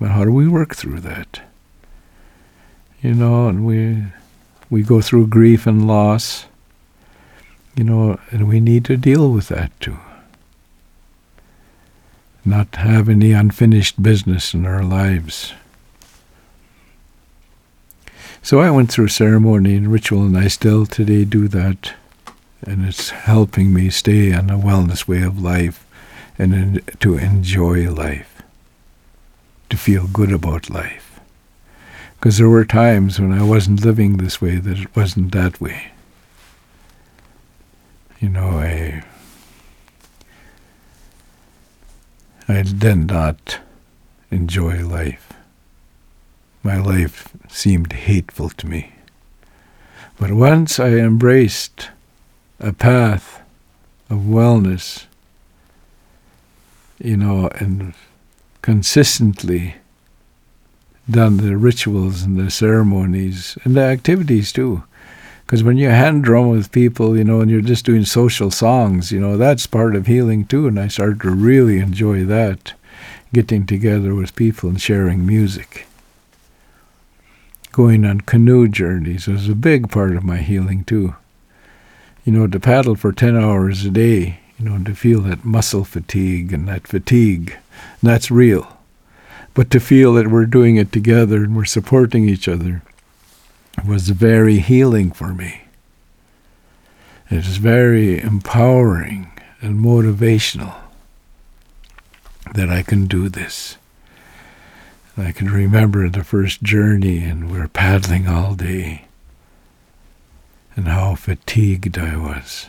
But 0.00 0.10
how 0.10 0.24
do 0.24 0.32
we 0.32 0.48
work 0.48 0.74
through 0.74 1.00
that? 1.00 1.42
You 3.02 3.14
know, 3.14 3.48
and 3.48 3.66
we 3.66 4.04
we 4.70 4.82
go 4.82 5.00
through 5.00 5.26
grief 5.26 5.66
and 5.66 5.86
loss. 5.86 6.46
You 7.76 7.84
know, 7.84 8.18
and 8.30 8.48
we 8.48 8.60
need 8.60 8.84
to 8.86 8.96
deal 8.96 9.30
with 9.30 9.48
that 9.48 9.72
too 9.80 9.98
not 12.44 12.74
have 12.76 13.08
any 13.08 13.32
unfinished 13.32 14.02
business 14.02 14.54
in 14.54 14.66
our 14.66 14.82
lives. 14.82 15.52
So 18.42 18.60
I 18.60 18.70
went 18.70 18.90
through 18.90 19.08
ceremony 19.08 19.76
and 19.76 19.92
ritual, 19.92 20.24
and 20.24 20.36
I 20.36 20.48
still 20.48 20.84
today 20.84 21.24
do 21.24 21.46
that. 21.48 21.94
And 22.62 22.84
it's 22.86 23.10
helping 23.10 23.72
me 23.72 23.90
stay 23.90 24.32
on 24.32 24.48
a 24.48 24.58
wellness 24.58 25.08
way 25.08 25.22
of 25.22 25.42
life 25.42 25.84
and 26.38 26.54
in, 26.54 26.84
to 27.00 27.16
enjoy 27.16 27.90
life, 27.90 28.42
to 29.70 29.76
feel 29.76 30.06
good 30.06 30.32
about 30.32 30.70
life. 30.70 31.20
Because 32.18 32.38
there 32.38 32.48
were 32.48 32.64
times 32.64 33.18
when 33.18 33.32
I 33.32 33.42
wasn't 33.42 33.84
living 33.84 34.16
this 34.16 34.40
way 34.40 34.56
that 34.56 34.78
it 34.78 34.94
wasn't 34.94 35.32
that 35.32 35.60
way. 35.60 35.90
You 38.20 38.28
know, 38.28 38.60
I 38.60 39.02
I 42.48 42.62
did 42.62 43.08
not 43.08 43.58
enjoy 44.30 44.84
life. 44.84 45.32
My 46.62 46.76
life 46.76 47.28
seemed 47.48 47.92
hateful 47.92 48.50
to 48.50 48.66
me. 48.66 48.92
But 50.18 50.32
once 50.32 50.78
I 50.78 50.90
embraced 50.90 51.90
a 52.62 52.72
path 52.72 53.42
of 54.08 54.18
wellness, 54.18 55.06
you 56.98 57.16
know, 57.16 57.48
and 57.56 57.94
consistently 58.62 59.74
done 61.10 61.38
the 61.38 61.56
rituals 61.56 62.22
and 62.22 62.38
the 62.38 62.50
ceremonies 62.50 63.58
and 63.64 63.74
the 63.74 63.80
activities 63.80 64.52
too. 64.52 64.84
Because 65.44 65.64
when 65.64 65.76
you 65.76 65.88
hand 65.88 66.24
drum 66.24 66.48
with 66.48 66.72
people, 66.72 67.16
you 67.16 67.24
know, 67.24 67.40
and 67.40 67.50
you're 67.50 67.60
just 67.60 67.84
doing 67.84 68.04
social 68.04 68.50
songs, 68.50 69.10
you 69.10 69.20
know, 69.20 69.36
that's 69.36 69.66
part 69.66 69.96
of 69.96 70.06
healing 70.06 70.46
too. 70.46 70.68
And 70.68 70.78
I 70.78 70.88
started 70.88 71.20
to 71.22 71.30
really 71.30 71.78
enjoy 71.78 72.24
that, 72.24 72.72
getting 73.34 73.66
together 73.66 74.14
with 74.14 74.36
people 74.36 74.68
and 74.68 74.80
sharing 74.80 75.26
music 75.26 75.86
going 77.72 78.04
on 78.04 78.20
canoe 78.20 78.68
journeys 78.68 79.26
was 79.26 79.48
a 79.48 79.54
big 79.54 79.90
part 79.90 80.14
of 80.14 80.22
my 80.22 80.36
healing 80.36 80.84
too. 80.84 81.16
You 82.24 82.32
know, 82.32 82.46
to 82.46 82.60
paddle 82.60 82.94
for 82.94 83.12
10 83.12 83.36
hours 83.36 83.84
a 83.84 83.90
day, 83.90 84.40
you 84.58 84.64
know, 84.64 84.82
to 84.84 84.94
feel 84.94 85.22
that 85.22 85.44
muscle 85.44 85.84
fatigue 85.84 86.52
and 86.52 86.68
that 86.68 86.86
fatigue, 86.86 87.56
that's 88.02 88.30
real. 88.30 88.78
But 89.54 89.70
to 89.70 89.80
feel 89.80 90.14
that 90.14 90.28
we're 90.28 90.46
doing 90.46 90.76
it 90.76 90.92
together 90.92 91.44
and 91.44 91.56
we're 91.56 91.64
supporting 91.64 92.28
each 92.28 92.48
other 92.48 92.82
was 93.86 94.08
very 94.10 94.58
healing 94.58 95.10
for 95.10 95.34
me. 95.34 95.62
It 97.30 97.36
was 97.36 97.56
very 97.56 98.20
empowering 98.20 99.32
and 99.60 99.82
motivational 99.82 100.74
that 102.54 102.68
I 102.68 102.82
can 102.82 103.06
do 103.06 103.28
this. 103.28 103.78
I 105.16 105.32
can 105.32 105.50
remember 105.50 106.08
the 106.08 106.24
first 106.24 106.62
journey, 106.62 107.18
and 107.24 107.50
we 107.50 107.58
are 107.58 107.68
paddling 107.68 108.26
all 108.28 108.54
day, 108.54 109.06
and 110.76 110.88
how 110.88 111.14
fatigued 111.14 111.98
I 111.98 112.16
was. 112.16 112.68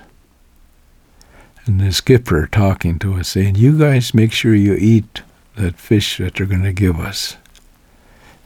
And 1.65 1.79
the 1.79 1.91
skipper 1.93 2.47
talking 2.47 2.99
to 2.99 3.15
us, 3.15 3.29
saying, 3.29 3.55
You 3.55 3.77
guys 3.77 4.13
make 4.13 4.31
sure 4.31 4.53
you 4.53 4.75
eat 4.75 5.21
that 5.55 5.77
fish 5.77 6.17
that 6.17 6.35
they're 6.35 6.45
going 6.45 6.63
to 6.63 6.73
give 6.73 6.99
us. 6.99 7.37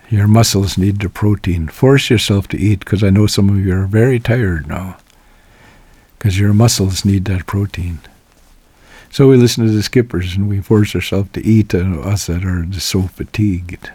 Your 0.09 0.27
muscles 0.27 0.77
need 0.77 0.99
the 0.99 1.09
protein. 1.09 1.67
Force 1.67 2.09
yourself 2.09 2.47
to 2.49 2.57
eat, 2.57 2.79
because 2.79 3.03
I 3.03 3.09
know 3.09 3.27
some 3.27 3.49
of 3.49 3.57
you 3.57 3.75
are 3.75 3.87
very 3.87 4.19
tired 4.19 4.67
now, 4.67 4.97
because 6.17 6.39
your 6.39 6.53
muscles 6.53 7.03
need 7.03 7.25
that 7.25 7.45
protein. 7.45 7.99
So 9.09 9.27
we 9.27 9.37
listen 9.37 9.65
to 9.65 9.71
the 9.71 9.83
skippers 9.83 10.35
and 10.35 10.47
we 10.47 10.61
force 10.61 10.93
ourselves 10.93 11.31
to 11.33 11.45
eat, 11.45 11.73
and 11.73 11.97
us 12.05 12.27
that 12.27 12.45
are 12.45 12.63
just 12.63 12.87
so 12.87 13.03
fatigued. 13.03 13.91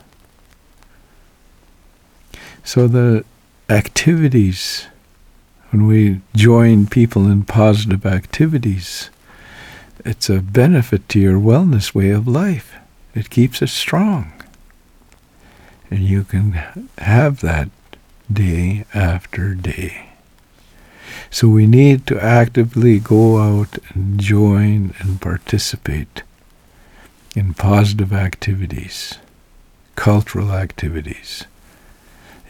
So 2.65 2.89
the 2.89 3.25
activities, 3.69 4.87
when 5.73 5.87
we 5.87 6.21
join 6.37 6.87
people 6.87 7.27
in 7.27 7.45
positive 7.45 8.05
activities, 8.05 9.09
it's 10.05 10.29
a 10.29 10.43
benefit 10.43 11.09
to 11.09 11.19
your 11.19 11.41
wellness 11.41 11.95
way 11.95 12.11
of 12.11 12.29
life. 12.29 12.77
It 13.15 13.31
keeps 13.31 13.63
us 13.63 13.73
strong. 13.73 14.35
And 15.91 16.01
you 16.01 16.25
can 16.25 16.53
have 16.99 17.41
that 17.41 17.71
day 18.31 18.85
after 18.93 19.55
day. 19.55 20.11
So 21.31 21.49
we 21.49 21.67
need 21.67 22.07
to 22.09 22.23
actively 22.23 22.99
go 22.99 23.39
out 23.39 23.79
and 23.95 24.21
join 24.21 24.95
and 24.99 25.23
participate 25.23 26.23
in 27.35 27.55
positive 27.55 28.13
activities, 28.13 29.17
cultural 29.97 30.53
activities, 30.53 31.45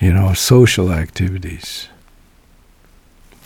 you 0.00 0.12
know, 0.12 0.34
social 0.34 0.90
activities, 0.90 1.86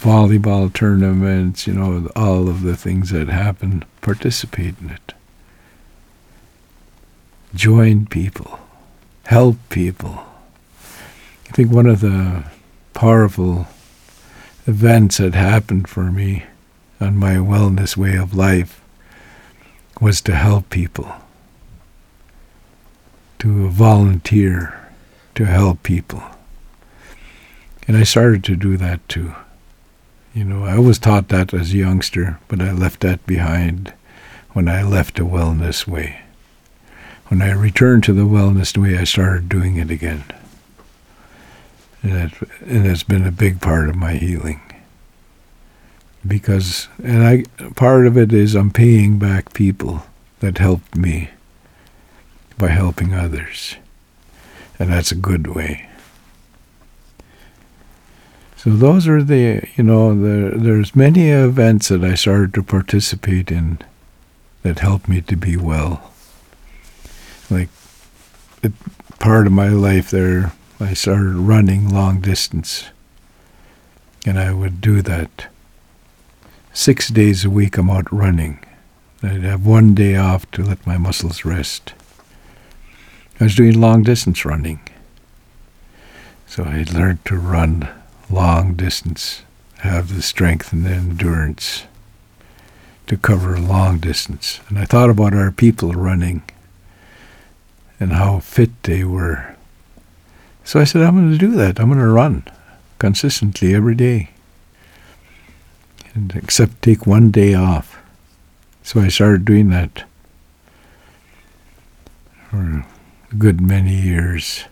volleyball 0.01 0.73
tournaments, 0.73 1.67
you 1.67 1.73
know, 1.73 2.09
all 2.15 2.49
of 2.49 2.63
the 2.63 2.77
things 2.77 3.11
that 3.11 3.29
happen, 3.29 3.85
participate 4.01 4.75
in 4.81 4.91
it. 4.91 5.15
Join 7.55 8.07
people, 8.07 8.59
help 9.25 9.57
people. 9.71 10.25
I 11.49 11.53
think 11.53 11.71
one 11.71 11.87
of 11.87 12.01
the 12.01 12.45
powerful 12.93 13.67
events 14.67 15.19
that 15.19 15.35
happened 15.35 15.89
for 15.89 16.11
me 16.13 16.45
on 17.01 17.17
my 17.17 17.35
wellness 17.35 17.97
way 17.97 18.17
of 18.17 18.35
life 18.35 18.83
was 20.01 20.21
to 20.23 20.35
help 20.35 20.69
people, 20.69 21.11
to 23.39 23.69
volunteer, 23.69 24.91
to 25.35 25.47
help 25.47 25.83
people. 25.83 26.23
And 27.89 27.97
I 27.97 28.03
started 28.03 28.45
to 28.45 28.57
do 28.57 28.77
that 28.77 29.07
too. 29.09 29.35
You 30.37 30.44
know, 30.44 30.66
I 30.66 30.79
was 30.79 30.99
taught 30.99 31.29
that 31.29 31.55
as 31.55 31.72
a 31.72 31.79
youngster, 31.79 32.38
but 32.46 32.61
I 32.61 32.70
left 32.70 33.01
that 33.01 33.25
behind 33.27 33.94
when 34.53 34.68
I 34.68 34.83
left 34.83 35.16
the 35.16 35.22
wellness 35.22 35.87
way. 35.87 36.20
When 37.29 37.40
I 37.40 37.53
returned 37.53 38.05
to 38.05 38.12
the 38.12 38.27
wellness 38.27 38.77
way, 38.77 38.99
I 38.99 39.05
started 39.05 39.49
doing 39.49 39.79
it 39.79 39.90
again. 39.90 40.25
And, 42.03 42.12
it, 42.12 42.33
and 42.66 42.87
it's 42.87 43.03
been 43.03 43.27
a 43.27 43.33
big 43.33 43.62
part 43.62 43.88
of 43.88 43.96
my 43.96 44.12
healing. 44.12 44.61
Because, 46.27 46.88
and 47.03 47.27
I, 47.27 47.44
part 47.70 48.07
of 48.07 48.18
it 48.18 48.31
is 48.31 48.55
I'm 48.55 48.70
paying 48.70 49.18
back 49.18 49.55
people 49.55 50.05
that 50.40 50.59
helped 50.59 50.94
me 50.96 51.31
by 52.59 52.68
helping 52.68 53.14
others. 53.14 53.77
And 54.79 54.92
that's 54.92 55.12
a 55.12 55.16
good 55.16 55.46
way. 55.46 55.88
So 58.66 58.72
those 58.72 59.07
are 59.07 59.22
the, 59.22 59.62
you 59.76 59.85
know, 59.85 60.12
the, 60.12 60.59
there's 60.59 60.96
many 60.96 61.29
events 61.29 61.87
that 61.87 62.02
I 62.02 62.16
started 62.16 62.52
to 62.55 62.64
participate 62.64 63.52
in 63.52 63.79
that 64.64 64.81
helped 64.81 65.09
me 65.09 65.20
to 65.20 65.37
be 65.37 65.57
well. 65.57 66.12
Like, 67.48 67.68
part 69.20 69.46
of 69.46 69.52
my 69.52 69.68
life 69.68 70.11
there 70.11 70.52
I 70.81 70.94
started 70.94 71.37
running 71.37 71.90
long 71.90 72.20
distance. 72.20 72.87
And 74.26 74.37
I 74.37 74.52
would 74.52 74.81
do 74.81 75.00
that 75.00 75.46
six 76.72 77.07
days 77.07 77.44
a 77.44 77.50
week. 77.50 77.79
I'm 77.79 77.88
out 77.88 78.12
running. 78.12 78.59
I'd 79.22 79.44
have 79.44 79.64
one 79.64 79.94
day 79.94 80.16
off 80.16 80.50
to 80.50 80.64
let 80.64 80.85
my 80.85 80.98
muscles 80.98 81.44
rest. 81.44 81.94
I 83.38 83.44
was 83.44 83.55
doing 83.55 83.81
long 83.81 84.02
distance 84.02 84.44
running. 84.44 84.81
So 86.48 86.64
I 86.64 86.85
learned 86.92 87.24
to 87.26 87.37
run 87.37 87.88
long 88.31 88.75
distance, 88.75 89.43
have 89.79 90.15
the 90.15 90.23
strength 90.23 90.73
and 90.73 90.85
the 90.85 90.90
endurance 90.90 91.85
to 93.07 93.17
cover 93.17 93.55
a 93.55 93.61
long 93.61 93.98
distance. 93.98 94.61
And 94.69 94.79
I 94.79 94.85
thought 94.85 95.11
about 95.11 95.35
our 95.35 95.53
people 95.53 95.92
running 95.92 96.42
and 98.00 98.13
how 98.13 98.40
fit 98.40 98.71
they 98.83 99.05
were 99.05 99.57
so 100.67 100.81
I 100.81 100.85
said, 100.85 101.03
I'm 101.03 101.15
going 101.15 101.31
to 101.31 101.38
do 101.38 101.53
that. 101.53 101.79
I'm 101.79 101.87
going 101.87 102.00
to 102.00 102.09
run 102.09 102.42
consistently 102.98 103.73
every 103.73 103.94
day. 103.94 104.31
And 106.13 106.35
except 106.35 106.83
take 106.83 107.07
one 107.07 107.31
day 107.31 107.55
off. 107.55 108.03
So 108.83 109.00
I 109.00 109.07
started 109.07 109.44
doing 109.44 109.71
that 109.71 110.03
for 112.50 112.85
a 113.31 113.35
good 113.37 113.61
many 113.61 113.94
years. 113.94 114.65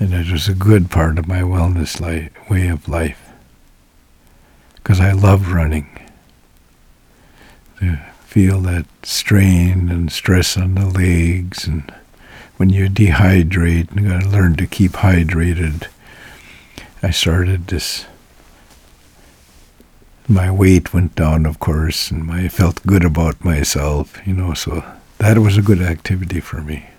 And 0.00 0.14
it 0.14 0.32
was 0.32 0.48
a 0.48 0.54
good 0.54 0.90
part 0.90 1.18
of 1.18 1.28
my 1.28 1.42
wellness 1.42 2.00
life, 2.00 2.32
way 2.50 2.68
of 2.68 2.88
life. 2.88 3.30
Because 4.74 4.98
I 4.98 5.12
love 5.12 5.52
running. 5.52 5.86
To 7.78 7.98
feel 8.24 8.60
that 8.62 8.86
strain 9.02 9.90
and 9.90 10.10
stress 10.10 10.56
on 10.56 10.74
the 10.74 10.86
legs 10.86 11.66
and 11.66 11.92
when 12.56 12.68
you 12.68 12.90
dehydrate, 12.90 13.96
you 13.96 14.08
got 14.08 14.20
to 14.20 14.28
learn 14.28 14.54
to 14.56 14.66
keep 14.66 14.92
hydrated. 14.92 15.88
I 17.02 17.10
started 17.10 17.66
this. 17.68 18.04
My 20.28 20.50
weight 20.50 20.92
went 20.92 21.14
down, 21.14 21.46
of 21.46 21.58
course, 21.58 22.10
and 22.10 22.30
I 22.30 22.48
felt 22.48 22.86
good 22.86 23.02
about 23.02 23.42
myself, 23.42 24.18
you 24.26 24.34
know, 24.34 24.52
so 24.52 24.84
that 25.16 25.38
was 25.38 25.56
a 25.56 25.62
good 25.62 25.80
activity 25.80 26.38
for 26.38 26.60
me. 26.60 26.90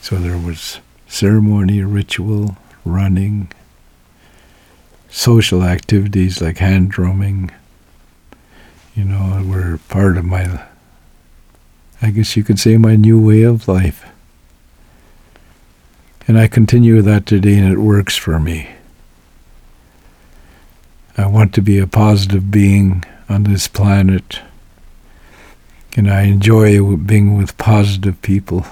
So 0.00 0.16
there 0.16 0.36
was 0.36 0.80
ceremony, 1.06 1.82
ritual, 1.82 2.56
running, 2.84 3.50
social 5.08 5.62
activities 5.62 6.40
like 6.40 6.58
hand 6.58 6.90
drumming, 6.90 7.50
you 8.94 9.04
know, 9.04 9.44
were 9.46 9.78
part 9.88 10.16
of 10.16 10.24
my, 10.24 10.64
I 12.02 12.10
guess 12.10 12.36
you 12.36 12.42
could 12.44 12.58
say, 12.58 12.76
my 12.76 12.96
new 12.96 13.24
way 13.24 13.42
of 13.42 13.68
life. 13.68 14.06
And 16.26 16.38
I 16.38 16.48
continue 16.48 17.02
that 17.02 17.26
today, 17.26 17.58
and 17.58 17.72
it 17.72 17.78
works 17.78 18.16
for 18.16 18.40
me. 18.40 18.70
I 21.16 21.26
want 21.26 21.54
to 21.54 21.62
be 21.62 21.78
a 21.78 21.86
positive 21.86 22.50
being 22.50 23.04
on 23.28 23.44
this 23.44 23.68
planet, 23.68 24.40
and 25.96 26.10
I 26.10 26.22
enjoy 26.22 26.96
being 26.96 27.36
with 27.36 27.56
positive 27.56 28.20
people. 28.22 28.66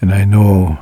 And 0.00 0.14
I 0.14 0.24
know 0.24 0.78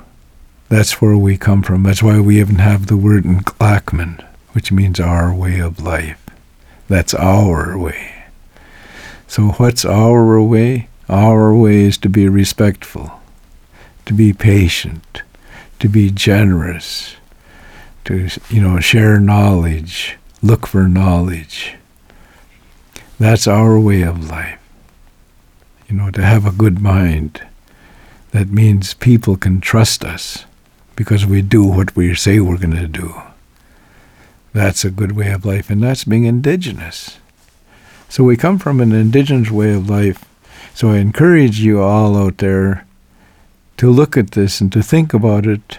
that's 0.68 1.00
where 1.00 1.16
we 1.16 1.36
come 1.36 1.62
from. 1.62 1.82
That's 1.82 2.02
why 2.02 2.20
we 2.20 2.38
even 2.40 2.56
have 2.56 2.86
the 2.86 2.96
word 2.96 3.24
in 3.24 3.40
Clackman, 3.40 4.24
which 4.52 4.70
means 4.70 5.00
our 5.00 5.34
way 5.34 5.58
of 5.58 5.82
life. 5.82 6.24
That's 6.86 7.14
our 7.14 7.76
way. 7.76 8.14
So, 9.26 9.48
what's 9.52 9.84
our 9.84 10.40
way? 10.40 10.88
Our 11.08 11.54
way 11.54 11.82
is 11.82 11.98
to 11.98 12.08
be 12.08 12.28
respectful, 12.28 13.20
to 14.06 14.14
be 14.14 14.32
patient, 14.32 15.22
to 15.80 15.88
be 15.88 16.10
generous, 16.10 17.16
to 18.04 18.28
you 18.48 18.62
know 18.62 18.78
share 18.80 19.18
knowledge, 19.18 20.16
look 20.42 20.66
for 20.66 20.86
knowledge. 20.88 21.74
That's 23.18 23.48
our 23.48 23.80
way 23.80 24.02
of 24.02 24.30
life. 24.30 24.58
You 25.88 25.96
know, 25.96 26.10
to 26.10 26.22
have 26.22 26.46
a 26.46 26.52
good 26.52 26.80
mind 26.80 27.42
that 28.32 28.48
means 28.48 28.94
people 28.94 29.36
can 29.36 29.60
trust 29.60 30.04
us 30.04 30.44
because 30.96 31.24
we 31.24 31.42
do 31.42 31.64
what 31.64 31.96
we 31.96 32.14
say 32.14 32.40
we're 32.40 32.58
going 32.58 32.76
to 32.76 32.88
do. 32.88 33.14
That's 34.52 34.84
a 34.84 34.90
good 34.90 35.12
way 35.12 35.30
of 35.30 35.44
life, 35.44 35.70
and 35.70 35.82
that's 35.82 36.04
being 36.04 36.24
indigenous. 36.24 37.18
So 38.08 38.24
we 38.24 38.36
come 38.36 38.58
from 38.58 38.80
an 38.80 38.92
indigenous 38.92 39.50
way 39.50 39.72
of 39.74 39.88
life. 39.88 40.24
So 40.74 40.90
I 40.90 40.98
encourage 40.98 41.60
you 41.60 41.80
all 41.80 42.16
out 42.16 42.38
there 42.38 42.86
to 43.76 43.90
look 43.90 44.16
at 44.16 44.32
this 44.32 44.60
and 44.60 44.72
to 44.72 44.82
think 44.82 45.14
about 45.14 45.46
it 45.46 45.78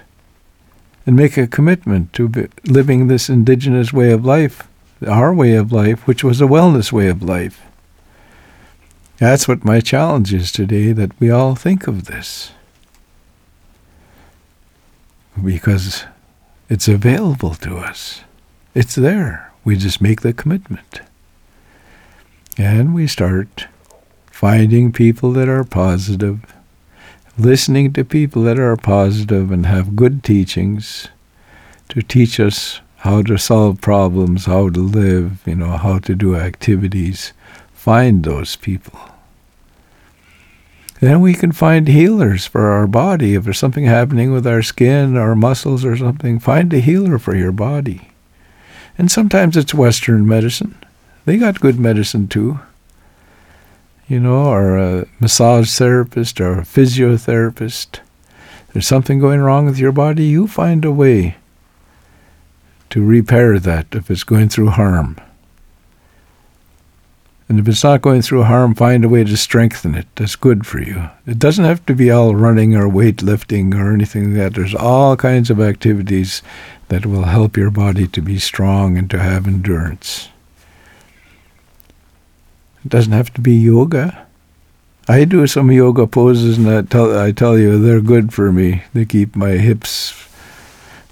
and 1.06 1.16
make 1.16 1.38
a 1.38 1.48
commitment 1.48 2.14
to 2.14 2.50
living 2.66 3.08
this 3.08 3.30
indigenous 3.30 3.92
way 3.92 4.12
of 4.12 4.24
life, 4.24 4.68
our 5.08 5.34
way 5.34 5.56
of 5.56 5.72
life, 5.72 6.06
which 6.08 6.24
was 6.24 6.40
a 6.40 6.46
wellness 6.46 6.92
way 6.92 7.08
of 7.08 7.24
life. 7.24 7.62
That's 9.20 9.50
what 9.50 9.66
my 9.66 9.82
challenge 9.82 10.34
is 10.34 10.50
today, 10.50 10.94
that 10.94 11.20
we 11.20 11.30
all 11.30 11.54
think 11.54 11.88
of 11.88 12.06
this. 12.06 12.52
Because 15.44 16.06
it's 16.70 16.88
available 16.88 17.54
to 17.56 17.78
us. 17.78 18.22
It's 18.74 18.96
there. 18.96 19.52
We 19.66 19.76
just 19.76 20.02
make 20.02 20.22
the 20.22 20.32
commitment. 20.32 21.02
And 22.58 22.96
we 22.96 23.08
start 23.08 23.68
finding 24.32 24.94
people 24.94 25.34
that 25.34 25.50
are 25.50 25.66
positive, 25.66 26.56
listening 27.38 27.92
to 27.94 28.06
people 28.06 28.44
that 28.44 28.58
are 28.58 28.78
positive 28.78 29.52
and 29.52 29.66
have 29.66 29.98
good 29.98 30.24
teachings 30.24 31.10
to 31.90 32.02
teach 32.02 32.40
us 32.40 32.80
how 32.98 33.22
to 33.24 33.38
solve 33.38 33.82
problems, 33.82 34.46
how 34.46 34.70
to 34.70 34.80
live, 34.80 35.46
you 35.46 35.56
know, 35.56 35.78
how 35.78 36.00
to 36.00 36.16
do 36.16 36.38
activities. 36.38 37.34
Find 37.74 38.24
those 38.24 38.56
people. 38.56 39.09
Then 41.00 41.22
we 41.22 41.34
can 41.34 41.54
find 41.54 41.88
healers 41.88 42.46
for 42.46 42.70
our 42.70 42.86
body. 42.86 43.36
If 43.36 43.46
there's 43.46 43.58
something 43.58 43.86
happening 43.86 44.34
with 44.34 44.46
our 44.46 44.62
skin, 44.62 45.16
our 45.16 45.36
muscles, 45.36 45.86
or 45.86 45.96
something, 45.96 46.40
find 46.40 46.74
a 46.74 46.80
healer 46.80 47.18
for 47.18 47.36
your 47.36 47.54
body. 47.54 48.12
And 48.98 49.10
sometimes 49.10 49.56
it's 49.56 49.74
Western 49.74 50.28
medicine. 50.28 50.76
They 51.26 51.38
got 51.38 51.62
good 51.62 51.80
medicine 51.80 52.28
too. 52.28 52.60
You 54.10 54.20
know, 54.20 54.48
or 54.48 54.78
a 54.78 55.08
massage 55.20 55.72
therapist 55.72 56.42
or 56.42 56.60
a 56.60 56.64
physiotherapist. 56.64 58.00
There's 58.74 58.88
something 58.88 59.20
going 59.20 59.40
wrong 59.40 59.68
with 59.68 59.80
your 59.80 59.92
body, 59.92 60.26
you 60.26 60.48
find 60.48 60.84
a 60.84 60.92
way 60.92 61.38
to 62.90 63.06
repair 63.06 63.60
that 63.60 63.88
if 63.94 64.10
it's 64.12 64.24
going 64.24 64.50
through 64.50 64.72
harm. 64.72 65.18
And 67.50 67.60
if 67.60 67.68
it's 67.68 67.84
not 67.84 68.04
going 68.04 68.22
through 68.22 68.44
harm, 68.44 68.76
find 68.76 69.04
a 69.04 69.10
way 69.10 69.24
to 69.24 69.36
strengthen 69.36 69.96
it. 69.96 70.06
That's 70.16 70.36
good 70.36 70.68
for 70.68 70.80
you. 70.80 71.10
It 71.26 71.40
doesn't 71.40 71.66
have 71.66 71.84
to 71.88 71.96
be 71.96 72.12
all 72.12 72.36
running 72.36 72.76
or 72.76 72.88
weightlifting 72.88 73.74
or 73.74 73.92
anything 73.92 74.26
like 74.26 74.36
that. 74.36 74.54
There's 74.54 74.76
all 74.76 75.18
kinds 75.18 75.50
of 75.50 75.60
activities 75.60 76.44
that 76.90 77.08
will 77.08 77.24
help 77.24 77.58
your 77.58 77.72
body 77.72 78.08
to 78.08 78.22
be 78.22 78.38
strong 78.38 79.00
and 79.00 79.10
to 79.10 79.18
have 79.18 79.48
endurance. 79.48 80.30
It 82.86 82.90
doesn't 82.90 83.14
have 83.14 83.34
to 83.34 83.42
be 83.42 83.56
yoga. 83.56 84.28
I 85.08 85.26
do 85.26 85.48
some 85.48 85.72
yoga 85.72 86.06
poses, 86.06 86.60
and 86.60 86.70
I 86.70 86.84
tell, 86.84 87.18
I 87.18 87.32
tell 87.32 87.58
you, 87.58 87.80
they're 87.80 88.00
good 88.00 88.32
for 88.32 88.52
me. 88.52 88.84
They 88.94 89.06
keep 89.06 89.36
my 89.36 89.52
hips 89.54 90.14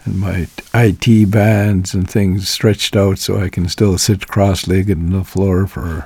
and 0.06 0.20
my 0.20 0.48
IT 0.76 1.32
bands 1.32 1.96
and 1.96 2.08
things 2.08 2.48
stretched 2.48 2.96
out 2.96 3.18
so 3.18 3.40
I 3.42 3.50
can 3.50 3.68
still 3.68 3.98
sit 3.98 4.28
cross 4.28 4.68
legged 4.68 5.00
on 5.00 5.10
the 5.10 5.24
floor 5.24 5.66
for 5.66 6.06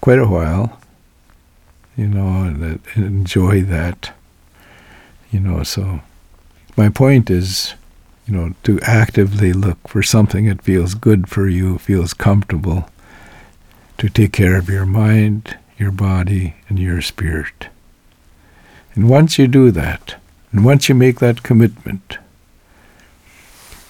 quite 0.00 0.18
a 0.18 0.26
while, 0.26 0.78
you 1.96 2.06
know, 2.06 2.44
and, 2.44 2.80
enjoy 2.96 3.62
that, 3.62 4.12
you 5.30 5.40
know. 5.40 5.62
So 5.62 6.00
my 6.76 6.88
point 6.88 7.30
is, 7.30 7.74
you 8.26 8.34
know, 8.34 8.54
to 8.64 8.78
actively 8.82 9.52
look 9.52 9.88
for 9.88 10.02
something 10.02 10.46
that 10.46 10.62
feels 10.62 10.94
good 10.94 11.28
for 11.28 11.48
you, 11.48 11.78
feels 11.78 12.14
comfortable, 12.14 12.88
to 13.98 14.08
take 14.08 14.32
care 14.32 14.56
of 14.56 14.68
your 14.68 14.86
mind, 14.86 15.56
your 15.76 15.90
body, 15.90 16.54
and 16.68 16.78
your 16.78 17.02
spirit. 17.02 17.68
And 18.94 19.08
once 19.08 19.38
you 19.38 19.46
do 19.46 19.70
that, 19.72 20.16
and 20.52 20.64
once 20.64 20.88
you 20.88 20.94
make 20.94 21.18
that 21.18 21.42
commitment, 21.42 22.18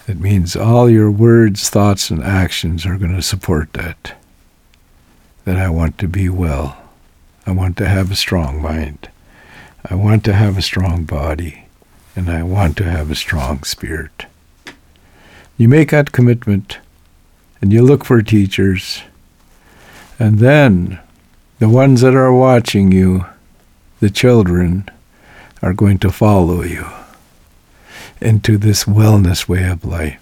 it 0.06 0.18
means 0.18 0.56
all 0.56 0.88
your 0.88 1.10
words, 1.10 1.68
thoughts, 1.68 2.10
and 2.10 2.22
actions 2.22 2.86
are 2.86 2.96
going 2.96 3.14
to 3.14 3.22
support 3.22 3.72
that 3.74 4.17
that 5.48 5.56
I 5.56 5.70
want 5.70 5.96
to 5.96 6.06
be 6.06 6.28
well. 6.28 6.76
I 7.46 7.52
want 7.52 7.78
to 7.78 7.88
have 7.88 8.10
a 8.10 8.16
strong 8.16 8.60
mind. 8.60 9.08
I 9.82 9.94
want 9.94 10.22
to 10.24 10.34
have 10.34 10.58
a 10.58 10.62
strong 10.62 11.04
body. 11.04 11.64
And 12.14 12.28
I 12.28 12.42
want 12.42 12.76
to 12.76 12.84
have 12.84 13.10
a 13.10 13.14
strong 13.14 13.62
spirit. 13.62 14.26
You 15.56 15.66
make 15.66 15.90
that 15.90 16.12
commitment 16.12 16.80
and 17.62 17.72
you 17.72 17.80
look 17.80 18.04
for 18.04 18.20
teachers. 18.20 19.00
And 20.18 20.38
then 20.38 21.00
the 21.60 21.70
ones 21.70 22.02
that 22.02 22.14
are 22.14 22.34
watching 22.34 22.92
you, 22.92 23.24
the 24.00 24.10
children, 24.10 24.86
are 25.62 25.72
going 25.72 25.98
to 26.00 26.12
follow 26.12 26.62
you 26.62 26.84
into 28.20 28.58
this 28.58 28.84
wellness 28.84 29.48
way 29.48 29.66
of 29.66 29.82
life. 29.82 30.20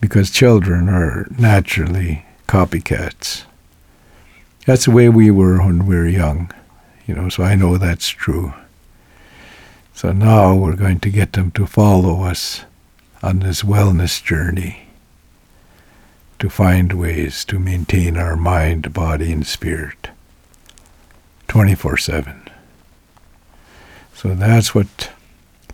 Because 0.00 0.32
children 0.32 0.88
are 0.88 1.28
naturally 1.38 2.24
copycats. 2.48 3.44
That's 4.70 4.84
the 4.84 4.92
way 4.92 5.08
we 5.08 5.32
were 5.32 5.58
when 5.58 5.84
we 5.84 5.96
were 5.96 6.06
young, 6.06 6.52
you 7.04 7.12
know, 7.12 7.28
so 7.28 7.42
I 7.42 7.56
know 7.56 7.76
that's 7.76 8.08
true. 8.08 8.54
So 9.94 10.12
now 10.12 10.54
we're 10.54 10.76
going 10.76 11.00
to 11.00 11.10
get 11.10 11.32
them 11.32 11.50
to 11.52 11.66
follow 11.66 12.22
us 12.22 12.62
on 13.20 13.40
this 13.40 13.64
wellness 13.64 14.22
journey 14.22 14.86
to 16.38 16.48
find 16.48 16.92
ways 16.92 17.44
to 17.46 17.58
maintain 17.58 18.16
our 18.16 18.36
mind, 18.36 18.92
body, 18.92 19.32
and 19.32 19.44
spirit 19.44 20.10
24 21.48 21.96
7. 21.96 22.48
So 24.14 24.36
that's 24.36 24.72
what 24.72 25.10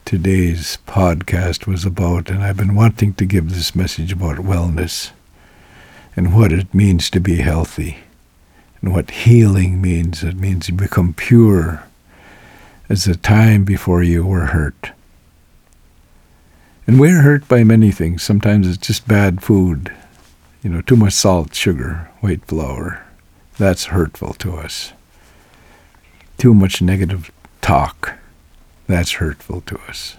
today's 0.06 0.78
podcast 0.86 1.66
was 1.66 1.84
about, 1.84 2.30
and 2.30 2.42
I've 2.42 2.56
been 2.56 2.74
wanting 2.74 3.12
to 3.12 3.26
give 3.26 3.50
this 3.50 3.76
message 3.76 4.12
about 4.12 4.36
wellness 4.36 5.10
and 6.16 6.34
what 6.34 6.50
it 6.50 6.72
means 6.72 7.10
to 7.10 7.20
be 7.20 7.36
healthy 7.42 7.98
and 8.80 8.92
what 8.92 9.10
healing 9.10 9.80
means. 9.80 10.22
It 10.22 10.36
means 10.36 10.68
you 10.68 10.74
become 10.74 11.14
pure 11.14 11.84
as 12.88 13.04
the 13.04 13.16
time 13.16 13.64
before 13.64 14.02
you 14.02 14.24
were 14.24 14.46
hurt. 14.46 14.92
And 16.86 17.00
we're 17.00 17.22
hurt 17.22 17.48
by 17.48 17.64
many 17.64 17.90
things. 17.90 18.22
Sometimes 18.22 18.68
it's 18.68 18.86
just 18.86 19.08
bad 19.08 19.42
food, 19.42 19.92
you 20.62 20.70
know, 20.70 20.80
too 20.80 20.96
much 20.96 21.14
salt, 21.14 21.52
sugar, 21.54 22.08
white 22.20 22.44
flour. 22.44 23.04
That's 23.58 23.86
hurtful 23.86 24.34
to 24.34 24.56
us. 24.56 24.92
Too 26.38 26.54
much 26.54 26.80
negative 26.80 27.32
talk. 27.60 28.14
That's 28.86 29.12
hurtful 29.12 29.62
to 29.62 29.78
us. 29.88 30.16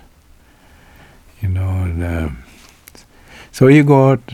You 1.41 1.49
know, 1.49 1.69
and 1.69 2.03
uh, 2.03 2.29
so 3.51 3.67
you 3.67 3.83
go 3.83 4.11
out 4.11 4.33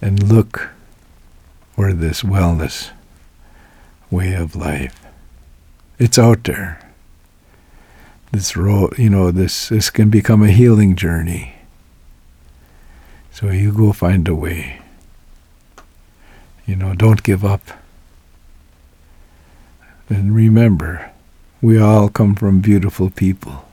and 0.00 0.22
look 0.22 0.70
for 1.80 1.94
this 1.94 2.22
wellness 2.22 2.90
way 4.10 4.34
of 4.34 4.54
life. 4.54 5.00
It's 5.98 6.18
out 6.18 6.44
there. 6.44 6.78
this 8.32 8.54
road, 8.54 8.98
you 8.98 9.08
know, 9.08 9.30
this 9.30 9.70
this 9.70 9.88
can 9.88 10.10
become 10.10 10.42
a 10.42 10.50
healing 10.50 10.94
journey. 10.94 11.54
So 13.32 13.48
you 13.48 13.72
go 13.72 13.94
find 13.94 14.28
a 14.28 14.34
way. 14.34 14.82
You 16.66 16.76
know, 16.76 16.92
don't 16.94 17.22
give 17.22 17.46
up. 17.46 17.62
And 20.10 20.34
remember, 20.34 21.10
we 21.62 21.80
all 21.80 22.10
come 22.10 22.34
from 22.34 22.60
beautiful 22.60 23.08
people, 23.08 23.64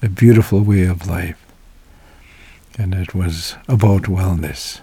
a 0.00 0.08
beautiful 0.08 0.62
way 0.62 0.84
of 0.86 1.06
life. 1.06 1.40
And 2.78 2.94
it 2.94 3.14
was 3.14 3.56
about 3.68 4.04
wellness. 4.04 4.80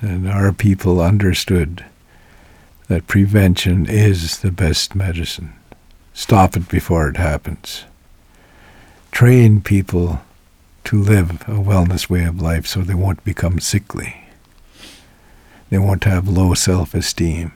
And 0.00 0.28
our 0.28 0.52
people 0.52 1.00
understood 1.00 1.84
that 2.88 3.06
prevention 3.06 3.86
is 3.86 4.40
the 4.40 4.50
best 4.50 4.94
medicine. 4.94 5.52
Stop 6.14 6.56
it 6.56 6.68
before 6.68 7.08
it 7.08 7.16
happens. 7.16 7.84
Train 9.12 9.60
people 9.60 10.22
to 10.84 11.00
live 11.00 11.30
a 11.42 11.60
wellness 11.60 12.08
way 12.08 12.24
of 12.24 12.40
life 12.40 12.66
so 12.66 12.80
they 12.80 12.94
won't 12.94 13.22
become 13.24 13.60
sickly. 13.60 14.24
They 15.68 15.78
won't 15.78 16.04
have 16.04 16.26
low 16.28 16.54
self 16.54 16.94
esteem. 16.94 17.52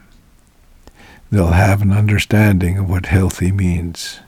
They'll 1.30 1.48
have 1.48 1.82
an 1.82 1.92
understanding 1.92 2.78
of 2.78 2.88
what 2.88 3.06
healthy 3.06 3.50
means 3.50 4.20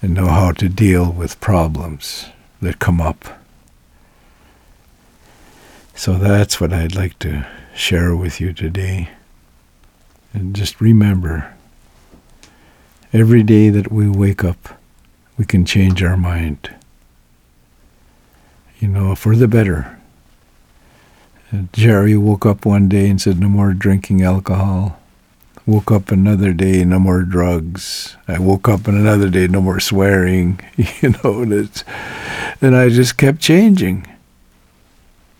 and 0.00 0.14
know 0.14 0.28
how 0.28 0.52
to 0.52 0.68
deal 0.68 1.10
with 1.10 1.40
problems 1.40 2.26
that 2.62 2.78
come 2.78 3.00
up. 3.00 3.43
So 5.96 6.14
that's 6.14 6.60
what 6.60 6.72
I'd 6.72 6.96
like 6.96 7.18
to 7.20 7.46
share 7.74 8.16
with 8.16 8.40
you 8.40 8.52
today. 8.52 9.10
And 10.32 10.54
just 10.54 10.80
remember 10.80 11.54
every 13.12 13.44
day 13.44 13.70
that 13.70 13.92
we 13.92 14.08
wake 14.08 14.42
up, 14.42 14.80
we 15.38 15.44
can 15.44 15.64
change 15.64 16.02
our 16.02 16.16
mind. 16.16 16.74
You 18.80 18.88
know, 18.88 19.14
for 19.14 19.36
the 19.36 19.48
better. 19.48 19.98
And 21.50 21.72
Jerry 21.72 22.16
woke 22.16 22.44
up 22.44 22.66
one 22.66 22.88
day 22.88 23.08
and 23.08 23.20
said, 23.20 23.38
No 23.38 23.48
more 23.48 23.72
drinking 23.72 24.22
alcohol. 24.22 25.00
Woke 25.66 25.92
up 25.92 26.10
another 26.10 26.52
day, 26.52 26.84
no 26.84 26.98
more 26.98 27.22
drugs. 27.22 28.16
I 28.26 28.38
woke 28.38 28.68
up 28.68 28.86
another 28.88 29.30
day, 29.30 29.46
no 29.46 29.62
more 29.62 29.80
swearing. 29.80 30.60
You 31.00 31.14
know, 31.22 31.42
and, 31.42 31.84
and 32.60 32.76
I 32.76 32.88
just 32.88 33.16
kept 33.16 33.40
changing. 33.40 34.06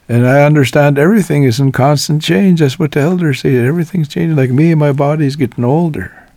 And 0.08 0.26
I 0.26 0.44
understand 0.44 0.98
everything 0.98 1.44
is 1.44 1.58
in 1.58 1.72
constant 1.72 2.22
change. 2.22 2.60
That's 2.60 2.78
what 2.78 2.92
the 2.92 3.00
elders 3.00 3.40
say. 3.40 3.56
Everything's 3.56 4.08
changing. 4.08 4.36
Like 4.36 4.50
me, 4.50 4.74
my 4.74 4.92
body's 4.92 5.36
getting 5.36 5.64
older. 5.64 6.28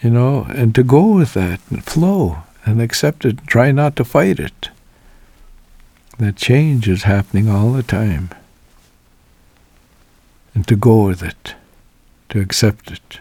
You 0.00 0.10
know, 0.10 0.46
and 0.48 0.74
to 0.74 0.82
go 0.82 1.14
with 1.14 1.34
that 1.34 1.60
and 1.70 1.84
flow 1.84 2.38
and 2.64 2.80
accept 2.80 3.24
it, 3.24 3.46
try 3.46 3.72
not 3.72 3.96
to 3.96 4.04
fight 4.04 4.38
it. 4.38 4.70
That 6.18 6.36
change 6.36 6.88
is 6.88 7.02
happening 7.02 7.48
all 7.48 7.72
the 7.72 7.82
time. 7.82 8.30
And 10.54 10.66
to 10.68 10.76
go 10.76 11.06
with 11.06 11.22
it, 11.22 11.54
to 12.30 12.40
accept 12.40 12.90
it, 12.90 13.18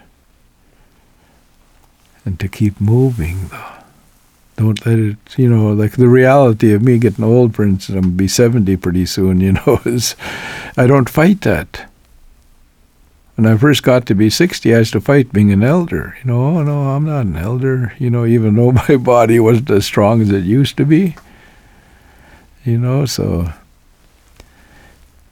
and 2.23 2.39
to 2.39 2.47
keep 2.47 2.79
moving, 2.79 3.47
though. 3.47 3.82
Don't 4.55 4.85
let 4.85 4.99
it, 4.99 5.17
you 5.35 5.49
know, 5.49 5.73
like 5.73 5.93
the 5.93 6.07
reality 6.07 6.73
of 6.73 6.83
me 6.83 6.99
getting 6.99 7.23
old, 7.23 7.55
for 7.55 7.63
instance, 7.63 7.97
I'm 7.97 8.03
to 8.03 8.09
be 8.09 8.27
70 8.27 8.77
pretty 8.77 9.05
soon, 9.05 9.41
you 9.41 9.53
know, 9.53 9.81
is 9.85 10.15
I 10.77 10.87
don't 10.87 11.09
fight 11.09 11.41
that. 11.41 11.89
When 13.35 13.47
I 13.47 13.57
first 13.57 13.81
got 13.81 14.05
to 14.05 14.15
be 14.15 14.29
60, 14.29 14.73
I 14.73 14.77
used 14.77 14.93
to 14.93 15.01
fight 15.01 15.33
being 15.33 15.51
an 15.51 15.63
elder. 15.63 16.15
You 16.19 16.31
know, 16.31 16.57
oh, 16.57 16.63
no, 16.63 16.91
I'm 16.91 17.05
not 17.05 17.25
an 17.25 17.35
elder, 17.35 17.93
you 17.97 18.11
know, 18.11 18.25
even 18.25 18.55
though 18.55 18.71
my 18.89 18.95
body 18.97 19.39
wasn't 19.39 19.71
as 19.71 19.85
strong 19.85 20.21
as 20.21 20.29
it 20.29 20.43
used 20.43 20.77
to 20.77 20.85
be. 20.85 21.15
You 22.63 22.77
know, 22.77 23.05
so 23.05 23.51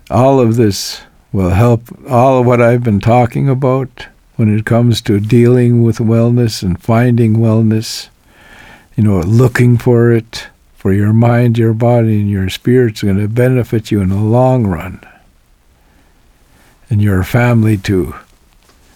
all 0.09 0.39
of 0.39 0.55
this 0.55 1.01
will 1.31 1.51
help, 1.51 1.83
all 2.09 2.39
of 2.39 2.45
what 2.45 2.61
I've 2.61 2.83
been 2.83 2.99
talking 2.99 3.47
about 3.47 4.07
when 4.35 4.53
it 4.53 4.65
comes 4.65 5.01
to 5.01 5.19
dealing 5.19 5.83
with 5.83 5.99
wellness 5.99 6.63
and 6.63 6.81
finding 6.81 7.35
wellness 7.35 8.09
you 9.01 9.07
know, 9.07 9.19
looking 9.21 9.79
for 9.79 10.11
it 10.11 10.47
for 10.75 10.93
your 10.93 11.11
mind, 11.11 11.57
your 11.57 11.73
body, 11.73 12.21
and 12.21 12.29
your 12.29 12.47
spirit's 12.49 13.01
going 13.01 13.17
to 13.17 13.27
benefit 13.27 13.89
you 13.89 13.99
in 13.99 14.09
the 14.09 14.15
long 14.15 14.67
run. 14.67 15.01
And 16.87 17.01
your 17.01 17.23
family 17.23 17.77
too. 17.77 18.13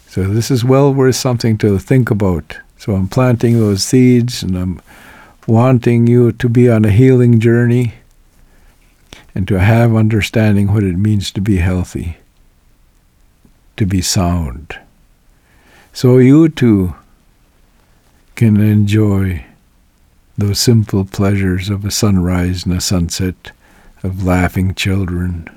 So 0.07 0.25
this 0.25 0.51
is 0.51 0.63
well 0.63 0.93
worth 0.93 1.15
something 1.15 1.57
to 1.57 1.79
think 1.79 2.11
about. 2.11 2.59
So 2.77 2.93
I'm 2.93 3.07
planting 3.07 3.59
those 3.59 3.83
seeds 3.83 4.43
and 4.43 4.55
I'm 4.55 4.79
wanting 5.47 6.05
you 6.05 6.31
to 6.33 6.49
be 6.49 6.69
on 6.69 6.85
a 6.85 6.91
healing 6.91 7.39
journey 7.39 7.95
and 9.33 9.47
to 9.47 9.59
have 9.59 9.95
understanding 9.95 10.71
what 10.71 10.83
it 10.83 10.97
means 10.99 11.31
to 11.31 11.41
be 11.41 11.57
healthy, 11.57 12.17
to 13.77 13.87
be 13.87 14.03
sound. 14.03 14.77
So 15.93 16.19
you 16.19 16.49
too 16.49 16.93
can 18.35 18.61
enjoy 18.61 19.45
those 20.37 20.59
simple 20.59 21.05
pleasures 21.05 21.69
of 21.69 21.85
a 21.85 21.91
sunrise 21.91 22.65
and 22.65 22.75
a 22.75 22.81
sunset, 22.81 23.51
of 24.03 24.23
laughing 24.23 24.75
children, 24.75 25.49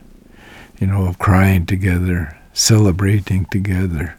you 0.80 0.86
know, 0.86 1.06
of 1.06 1.18
crying 1.18 1.66
together, 1.66 2.36
celebrating 2.52 3.44
together. 3.46 4.18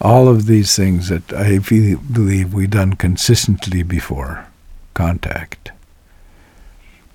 All 0.00 0.28
of 0.28 0.46
these 0.46 0.76
things 0.76 1.08
that 1.08 1.32
I 1.32 1.58
feel, 1.58 1.98
believe 1.98 2.52
we've 2.52 2.70
done 2.70 2.94
consistently 2.94 3.82
before 3.82 4.46
contact. 4.92 5.72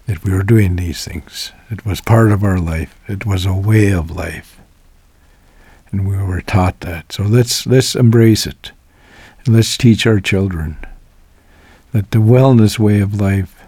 That 0.07 0.23
we 0.23 0.31
were 0.31 0.43
doing 0.43 0.75
these 0.75 1.05
things. 1.05 1.51
It 1.69 1.85
was 1.85 2.01
part 2.01 2.31
of 2.31 2.43
our 2.43 2.59
life. 2.59 2.99
It 3.07 3.25
was 3.25 3.45
a 3.45 3.53
way 3.53 3.91
of 3.91 4.09
life. 4.09 4.59
And 5.91 6.07
we 6.07 6.17
were 6.17 6.41
taught 6.41 6.79
that. 6.81 7.11
So 7.11 7.23
let's 7.23 7.67
let's 7.67 7.95
embrace 7.95 8.47
it. 8.47 8.71
And 9.45 9.55
let's 9.55 9.77
teach 9.77 10.07
our 10.07 10.19
children 10.19 10.77
that 11.91 12.11
the 12.11 12.19
wellness 12.19 12.77
way 12.77 12.99
of 12.99 13.19
life 13.19 13.63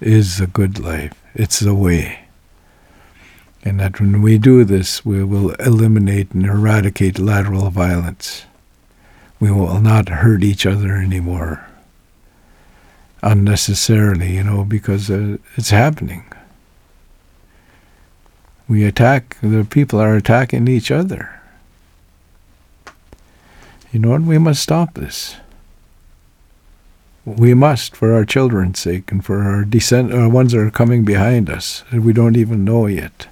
is 0.00 0.40
a 0.40 0.46
good 0.46 0.78
life. 0.78 1.14
It's 1.34 1.60
the 1.60 1.74
way. 1.74 2.26
And 3.64 3.78
that 3.78 4.00
when 4.00 4.22
we 4.22 4.38
do 4.38 4.64
this, 4.64 5.04
we 5.04 5.22
will 5.22 5.50
eliminate 5.54 6.32
and 6.32 6.44
eradicate 6.44 7.18
lateral 7.18 7.70
violence. 7.70 8.44
We 9.38 9.50
will 9.50 9.80
not 9.80 10.08
hurt 10.08 10.42
each 10.42 10.66
other 10.66 10.96
anymore 10.96 11.68
unnecessarily, 13.22 14.34
you 14.34 14.42
know, 14.42 14.64
because 14.64 15.10
uh, 15.10 15.38
it's 15.56 15.70
happening. 15.70 16.24
We 18.68 18.84
attack, 18.84 19.36
the 19.40 19.64
people 19.64 20.00
are 20.00 20.16
attacking 20.16 20.66
each 20.68 20.90
other. 20.90 21.40
You 23.92 24.00
know 24.00 24.10
what? 24.10 24.22
We 24.22 24.38
must 24.38 24.62
stop 24.62 24.94
this. 24.94 25.36
We 27.24 27.54
must, 27.54 27.94
for 27.94 28.12
our 28.12 28.24
children's 28.24 28.80
sake 28.80 29.12
and 29.12 29.24
for 29.24 29.42
our 29.42 29.64
descent, 29.64 30.12
uh, 30.12 30.28
ones 30.28 30.52
that 30.52 30.58
are 30.58 30.70
coming 30.70 31.04
behind 31.04 31.48
us 31.48 31.84
that 31.92 32.02
we 32.02 32.12
don't 32.12 32.36
even 32.36 32.64
know 32.64 32.86
yet. 32.86 33.28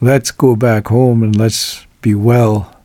Let's 0.00 0.30
go 0.30 0.54
back 0.54 0.86
home 0.88 1.24
and 1.24 1.34
let's 1.34 1.84
be 2.00 2.14
well 2.14 2.76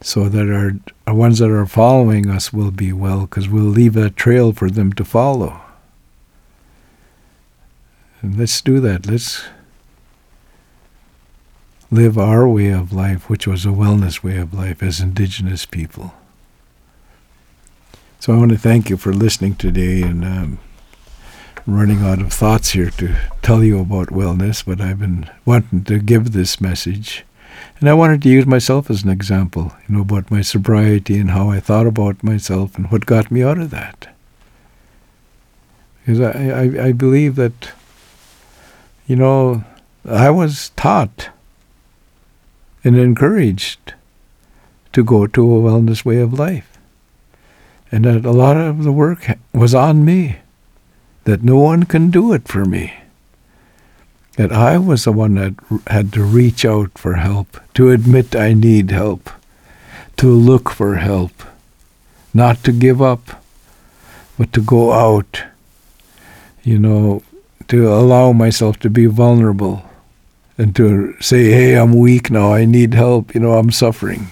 so 0.00 0.28
that 0.28 0.48
our, 0.52 0.72
our 1.06 1.14
ones 1.14 1.40
that 1.40 1.50
are 1.50 1.66
following 1.66 2.30
us 2.30 2.52
will 2.52 2.70
be 2.70 2.92
well 2.92 3.22
because 3.22 3.48
we'll 3.48 3.64
leave 3.64 3.96
a 3.96 4.10
trail 4.10 4.52
for 4.52 4.70
them 4.70 4.92
to 4.92 5.04
follow. 5.04 5.60
And 8.20 8.38
let's 8.38 8.60
do 8.60 8.78
that. 8.80 9.06
Let's 9.06 9.44
live 11.90 12.16
our 12.16 12.48
way 12.48 12.70
of 12.70 12.92
life, 12.92 13.28
which 13.28 13.46
was 13.46 13.64
a 13.64 13.70
wellness 13.70 14.22
way 14.22 14.38
of 14.38 14.54
life 14.54 14.82
as 14.82 15.00
indigenous 15.00 15.66
people. 15.66 16.14
So 18.22 18.32
I 18.32 18.36
want 18.36 18.52
to 18.52 18.56
thank 18.56 18.88
you 18.88 18.96
for 18.96 19.12
listening 19.12 19.56
today 19.56 20.00
and 20.00 20.24
um, 20.24 20.60
running 21.66 22.04
out 22.04 22.20
of 22.20 22.32
thoughts 22.32 22.70
here 22.70 22.90
to 22.90 23.16
tell 23.42 23.64
you 23.64 23.80
about 23.80 24.10
wellness, 24.10 24.64
but 24.64 24.80
I've 24.80 25.00
been 25.00 25.28
wanting 25.44 25.82
to 25.82 25.98
give 25.98 26.30
this 26.30 26.60
message. 26.60 27.24
And 27.80 27.90
I 27.90 27.94
wanted 27.94 28.22
to 28.22 28.28
use 28.28 28.46
myself 28.46 28.90
as 28.90 29.02
an 29.02 29.10
example, 29.10 29.72
you 29.88 29.96
know, 29.96 30.02
about 30.02 30.30
my 30.30 30.40
sobriety 30.40 31.18
and 31.18 31.32
how 31.32 31.50
I 31.50 31.58
thought 31.58 31.88
about 31.88 32.22
myself 32.22 32.76
and 32.76 32.88
what 32.92 33.06
got 33.06 33.32
me 33.32 33.42
out 33.42 33.58
of 33.58 33.70
that. 33.70 34.14
Because 36.06 36.20
I, 36.20 36.30
I, 36.30 36.86
I 36.86 36.92
believe 36.92 37.34
that, 37.34 37.72
you 39.08 39.16
know, 39.16 39.64
I 40.08 40.30
was 40.30 40.70
taught 40.76 41.30
and 42.84 42.96
encouraged 42.96 43.94
to 44.92 45.02
go 45.02 45.26
to 45.26 45.56
a 45.56 45.60
wellness 45.60 46.04
way 46.04 46.18
of 46.18 46.38
life 46.38 46.71
and 47.92 48.06
that 48.06 48.24
a 48.24 48.32
lot 48.32 48.56
of 48.56 48.82
the 48.82 48.90
work 48.90 49.26
was 49.52 49.74
on 49.74 50.04
me, 50.04 50.38
that 51.24 51.44
no 51.44 51.58
one 51.58 51.84
can 51.84 52.10
do 52.10 52.32
it 52.32 52.48
for 52.48 52.64
me. 52.64 52.94
That 54.36 54.50
I 54.50 54.78
was 54.78 55.04
the 55.04 55.12
one 55.12 55.34
that 55.34 55.54
had 55.88 56.10
to 56.14 56.22
reach 56.22 56.64
out 56.64 56.96
for 56.96 57.14
help, 57.14 57.60
to 57.74 57.90
admit 57.90 58.34
I 58.34 58.54
need 58.54 58.90
help, 58.90 59.28
to 60.16 60.26
look 60.26 60.70
for 60.70 60.96
help, 60.96 61.42
not 62.32 62.64
to 62.64 62.72
give 62.72 63.02
up, 63.02 63.44
but 64.38 64.54
to 64.54 64.62
go 64.62 64.92
out, 64.92 65.42
you 66.62 66.78
know, 66.78 67.22
to 67.68 67.92
allow 67.92 68.32
myself 68.32 68.78
to 68.80 68.88
be 68.88 69.04
vulnerable 69.04 69.84
and 70.56 70.74
to 70.76 71.14
say, 71.20 71.50
hey, 71.50 71.74
I'm 71.74 71.92
weak 71.92 72.30
now, 72.30 72.54
I 72.54 72.64
need 72.64 72.94
help, 72.94 73.34
you 73.34 73.40
know, 73.40 73.58
I'm 73.58 73.70
suffering. 73.70 74.28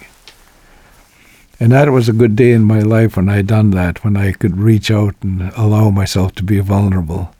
And 1.62 1.72
that 1.72 1.92
was 1.92 2.08
a 2.08 2.14
good 2.14 2.36
day 2.36 2.52
in 2.52 2.64
my 2.64 2.80
life 2.80 3.16
when 3.16 3.28
I 3.28 3.42
done 3.42 3.70
that, 3.72 4.02
when 4.02 4.16
I 4.16 4.32
could 4.32 4.56
reach 4.56 4.90
out 4.90 5.14
and 5.20 5.52
allow 5.54 5.90
myself 5.90 6.34
to 6.36 6.42
be 6.42 6.58
vulnerable 6.60 7.34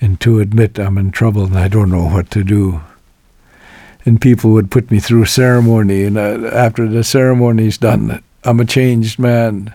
and 0.00 0.20
to 0.20 0.38
admit 0.38 0.78
I'm 0.78 0.96
in 0.96 1.10
trouble 1.10 1.44
and 1.44 1.58
I 1.58 1.66
don't 1.66 1.90
know 1.90 2.06
what 2.06 2.30
to 2.30 2.44
do. 2.44 2.82
And 4.04 4.20
people 4.20 4.52
would 4.52 4.70
put 4.70 4.90
me 4.90 4.98
through 4.98 5.26
ceremony, 5.26 6.04
and 6.04 6.18
uh, 6.18 6.50
after 6.52 6.88
the 6.88 7.04
ceremony's 7.04 7.78
done, 7.78 8.22
I'm 8.42 8.58
a 8.58 8.64
changed 8.64 9.18
man. 9.18 9.72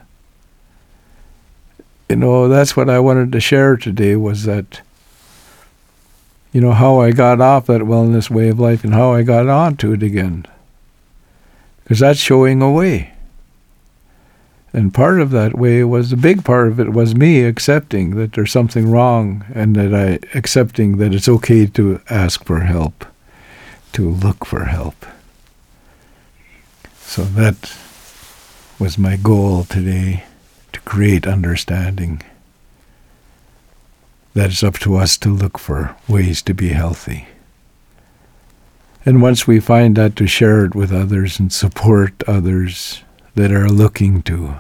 You 2.09 2.18
know, 2.18 2.49
that's 2.49 2.76
what 2.76 2.89
I 2.89 2.99
wanted 2.99 3.32
to 3.32 3.39
share 3.39 3.78
today 3.78 4.18
was 4.18 4.43
that, 4.43 4.82
you 6.51 6.59
know, 6.59 6.74
how 6.74 6.99
I 6.99 7.11
got 7.11 7.39
off 7.39 7.68
that 7.68 7.82
wellness 7.82 8.30
way 8.30 8.49
of 8.49 8.59
life 8.59 8.84
and 8.84 8.93
how 8.93 9.13
I 9.13 9.24
got 9.24 9.47
onto 9.47 9.93
it 9.93 10.03
again. 10.03 10.45
Because 11.84 11.99
that's 11.99 12.20
showing 12.20 12.61
a 12.61 12.70
way. 12.70 13.13
And 14.74 14.93
part 14.93 15.22
of 15.22 15.32
that 15.32 15.57
way 15.57 15.84
was 15.84 16.11
a 16.11 16.18
big 16.18 16.43
part 16.43 16.68
of 16.68 16.80
it 16.80 16.91
was 16.91 17.15
me 17.15 17.43
accepting 17.43 18.15
that 18.15 18.34
there's 18.34 18.51
something 18.51 18.89
wrong 18.89 19.45
and 19.53 19.76
that 19.76 19.93
I 19.93 20.20
accepting 20.38 20.97
that 20.97 21.13
it's 21.13 21.30
okay 21.30 21.65
to 21.68 22.01
ask 22.09 22.43
for 22.43 22.59
help, 22.61 23.05
to 23.93 24.09
look 24.09 24.45
for 24.45 24.65
help. 24.65 25.05
So 26.99 27.24
that 27.24 27.76
was 28.78 28.97
my 28.97 29.15
goal 29.15 29.63
today 29.63 30.26
to 30.74 30.80
create 30.82 31.26
understanding. 31.26 32.22
That 34.34 34.51
it's 34.51 34.63
up 34.63 34.78
to 34.80 34.97
us 34.97 35.18
to 35.18 35.30
look 35.30 35.57
for 35.57 35.95
ways 36.07 36.41
to 36.43 36.53
be 36.53 36.70
healthy. 36.70 37.28
And 39.05 39.22
once 39.22 39.47
we 39.47 39.61
find 39.61 39.95
that, 39.95 40.18
to 40.18 40.28
share 40.28 40.65
it 40.65 40.76
with 40.76 40.91
others 40.91 41.39
and 41.39 41.51
support 41.51 42.22
others 42.28 43.01
that 43.38 43.51
are 43.51 43.69
looking 43.69 44.23
to. 44.23 44.55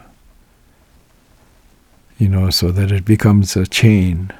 You 2.19 2.29
know, 2.29 2.51
so 2.51 2.71
that 2.71 2.91
it 2.91 3.05
becomes 3.05 3.55
a 3.55 3.65
chain 3.65 4.31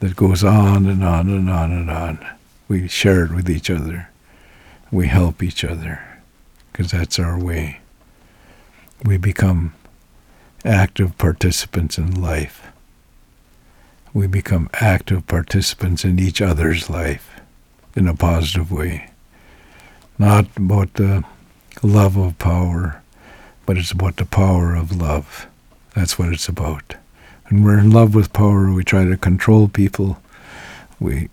that 0.00 0.16
goes 0.16 0.44
on 0.44 0.86
and 0.86 1.02
on 1.02 1.30
and 1.30 1.48
on 1.48 1.72
and 1.72 1.90
on. 1.90 2.26
We 2.68 2.88
share 2.88 3.24
it 3.24 3.32
with 3.32 3.48
each 3.48 3.70
other. 3.70 4.10
We 4.90 5.06
help 5.06 5.42
each 5.42 5.64
other 5.64 6.00
because 6.70 6.90
that's 6.90 7.18
our 7.18 7.38
way. 7.38 7.80
We 9.02 9.16
become 9.16 9.72
active 10.62 11.16
participants 11.16 11.96
in 11.96 12.20
life. 12.20 12.68
We 14.12 14.26
become 14.26 14.68
active 14.74 15.26
participants 15.26 16.04
in 16.04 16.18
each 16.18 16.42
other's 16.42 16.90
life 16.90 17.40
in 17.96 18.08
a 18.08 18.14
positive 18.14 18.70
way. 18.70 19.10
Not 20.18 20.54
about 20.54 20.94
the 20.94 21.24
love 21.82 22.18
of 22.18 22.38
power, 22.38 23.00
but 23.66 23.78
it's 23.78 23.92
about 23.92 24.16
the 24.16 24.24
power 24.24 24.74
of 24.74 24.96
love. 24.96 25.46
That's 25.94 26.18
what 26.18 26.32
it's 26.32 26.48
about. 26.48 26.96
And 27.48 27.64
we're 27.64 27.78
in 27.78 27.90
love 27.90 28.14
with 28.14 28.32
power. 28.32 28.72
We 28.72 28.84
try 28.84 29.04
to 29.04 29.16
control 29.16 29.68
people. 29.68 30.18
We, 30.98 31.28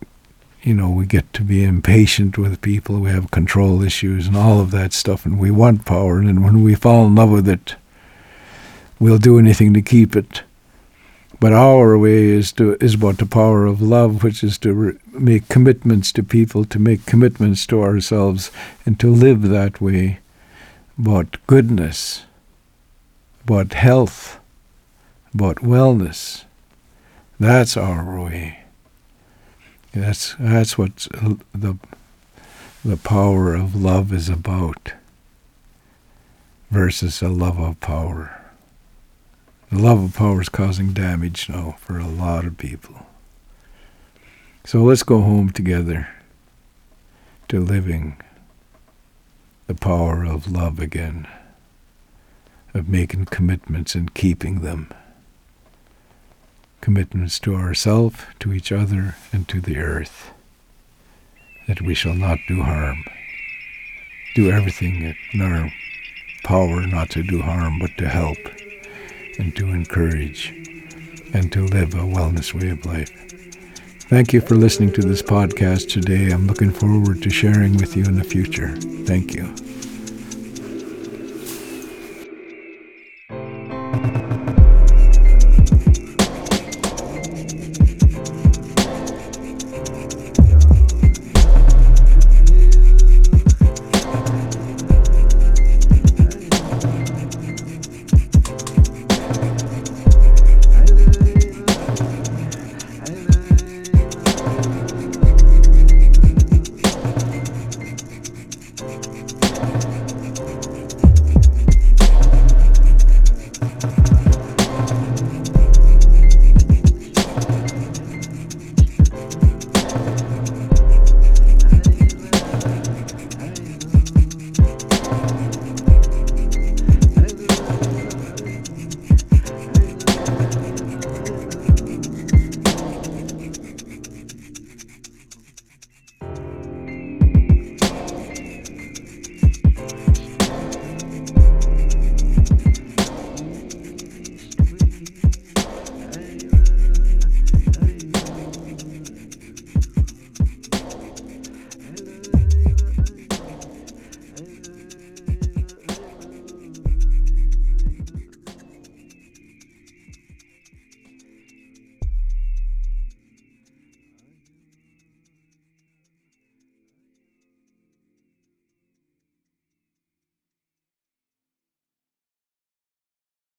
you 0.61 0.73
know, 0.73 0.89
we 0.89 1.05
get 1.05 1.31
to 1.33 1.43
be 1.43 1.63
impatient 1.63 2.37
with 2.37 2.61
people. 2.61 2.99
We 2.99 3.09
have 3.09 3.31
control 3.31 3.81
issues 3.81 4.27
and 4.27 4.37
all 4.37 4.59
of 4.59 4.71
that 4.71 4.93
stuff. 4.93 5.25
And 5.25 5.39
we 5.39 5.51
want 5.51 5.85
power. 5.85 6.19
And 6.19 6.43
when 6.43 6.63
we 6.63 6.75
fall 6.75 7.07
in 7.07 7.15
love 7.15 7.31
with 7.31 7.47
it, 7.47 7.75
we'll 8.99 9.17
do 9.17 9.39
anything 9.39 9.73
to 9.73 9.81
keep 9.81 10.15
it. 10.15 10.43
But 11.39 11.53
our 11.53 11.97
way 11.97 12.25
is 12.25 12.51
to 12.53 12.77
is 12.79 12.93
about 12.93 13.17
the 13.17 13.25
power 13.25 13.65
of 13.65 13.81
love, 13.81 14.21
which 14.21 14.43
is 14.43 14.59
to 14.59 14.73
re- 14.73 14.97
make 15.11 15.49
commitments 15.49 16.11
to 16.11 16.21
people, 16.21 16.65
to 16.65 16.77
make 16.77 17.07
commitments 17.07 17.65
to 17.67 17.81
ourselves, 17.81 18.51
and 18.85 18.99
to 18.99 19.09
live 19.09 19.41
that 19.49 19.81
way 19.81 20.19
about 21.01 21.35
goodness, 21.47 22.25
about 23.43 23.73
health, 23.73 24.39
about 25.33 25.55
wellness. 25.55 26.43
That's 27.39 27.75
our 27.75 28.21
way. 28.21 28.59
That's 29.93 30.35
that's 30.39 30.77
what 30.77 31.07
the 31.55 31.79
the 32.85 32.97
power 32.97 33.55
of 33.55 33.73
love 33.73 34.13
is 34.13 34.29
about 34.29 34.93
versus 36.69 37.19
a 37.23 37.29
love 37.29 37.59
of 37.59 37.79
power. 37.79 38.39
The 39.71 39.79
love 39.79 40.03
of 40.03 40.13
power 40.15 40.41
is 40.41 40.49
causing 40.49 40.93
damage 40.93 41.49
now 41.49 41.77
for 41.79 41.97
a 41.97 42.07
lot 42.07 42.45
of 42.45 42.59
people. 42.59 43.07
So 44.65 44.83
let's 44.83 45.01
go 45.01 45.21
home 45.21 45.49
together 45.49 46.09
to 47.47 47.59
living 47.59 48.21
the 49.71 49.79
power 49.79 50.25
of 50.25 50.51
love 50.51 50.79
again, 50.79 51.25
of 52.73 52.89
making 52.89 53.23
commitments 53.23 53.95
and 53.95 54.13
keeping 54.13 54.59
them. 54.59 54.89
Commitments 56.81 57.39
to 57.39 57.55
ourselves, 57.55 58.19
to 58.41 58.51
each 58.51 58.73
other, 58.73 59.15
and 59.31 59.47
to 59.47 59.61
the 59.61 59.77
earth, 59.77 60.31
that 61.69 61.81
we 61.81 61.93
shall 61.93 62.13
not 62.13 62.37
do 62.49 62.63
harm. 62.63 63.05
Do 64.35 64.51
everything 64.51 65.15
in 65.31 65.41
our 65.41 65.71
power 66.43 66.85
not 66.85 67.09
to 67.11 67.23
do 67.23 67.41
harm, 67.41 67.79
but 67.79 67.97
to 67.97 68.09
help 68.09 68.39
and 69.39 69.55
to 69.55 69.69
encourage 69.69 70.49
and 71.33 71.49
to 71.53 71.65
live 71.65 71.93
a 71.93 71.99
wellness 71.99 72.53
way 72.53 72.71
of 72.71 72.85
life. 72.85 73.30
Thank 74.11 74.33
you 74.33 74.41
for 74.41 74.55
listening 74.55 74.91
to 74.95 75.01
this 75.01 75.21
podcast 75.21 75.89
today. 75.89 76.31
I'm 76.31 76.45
looking 76.45 76.69
forward 76.69 77.23
to 77.23 77.29
sharing 77.29 77.77
with 77.77 77.95
you 77.95 78.03
in 78.03 78.17
the 78.17 78.25
future. 78.25 78.75
Thank 79.05 79.33
you. 79.33 79.55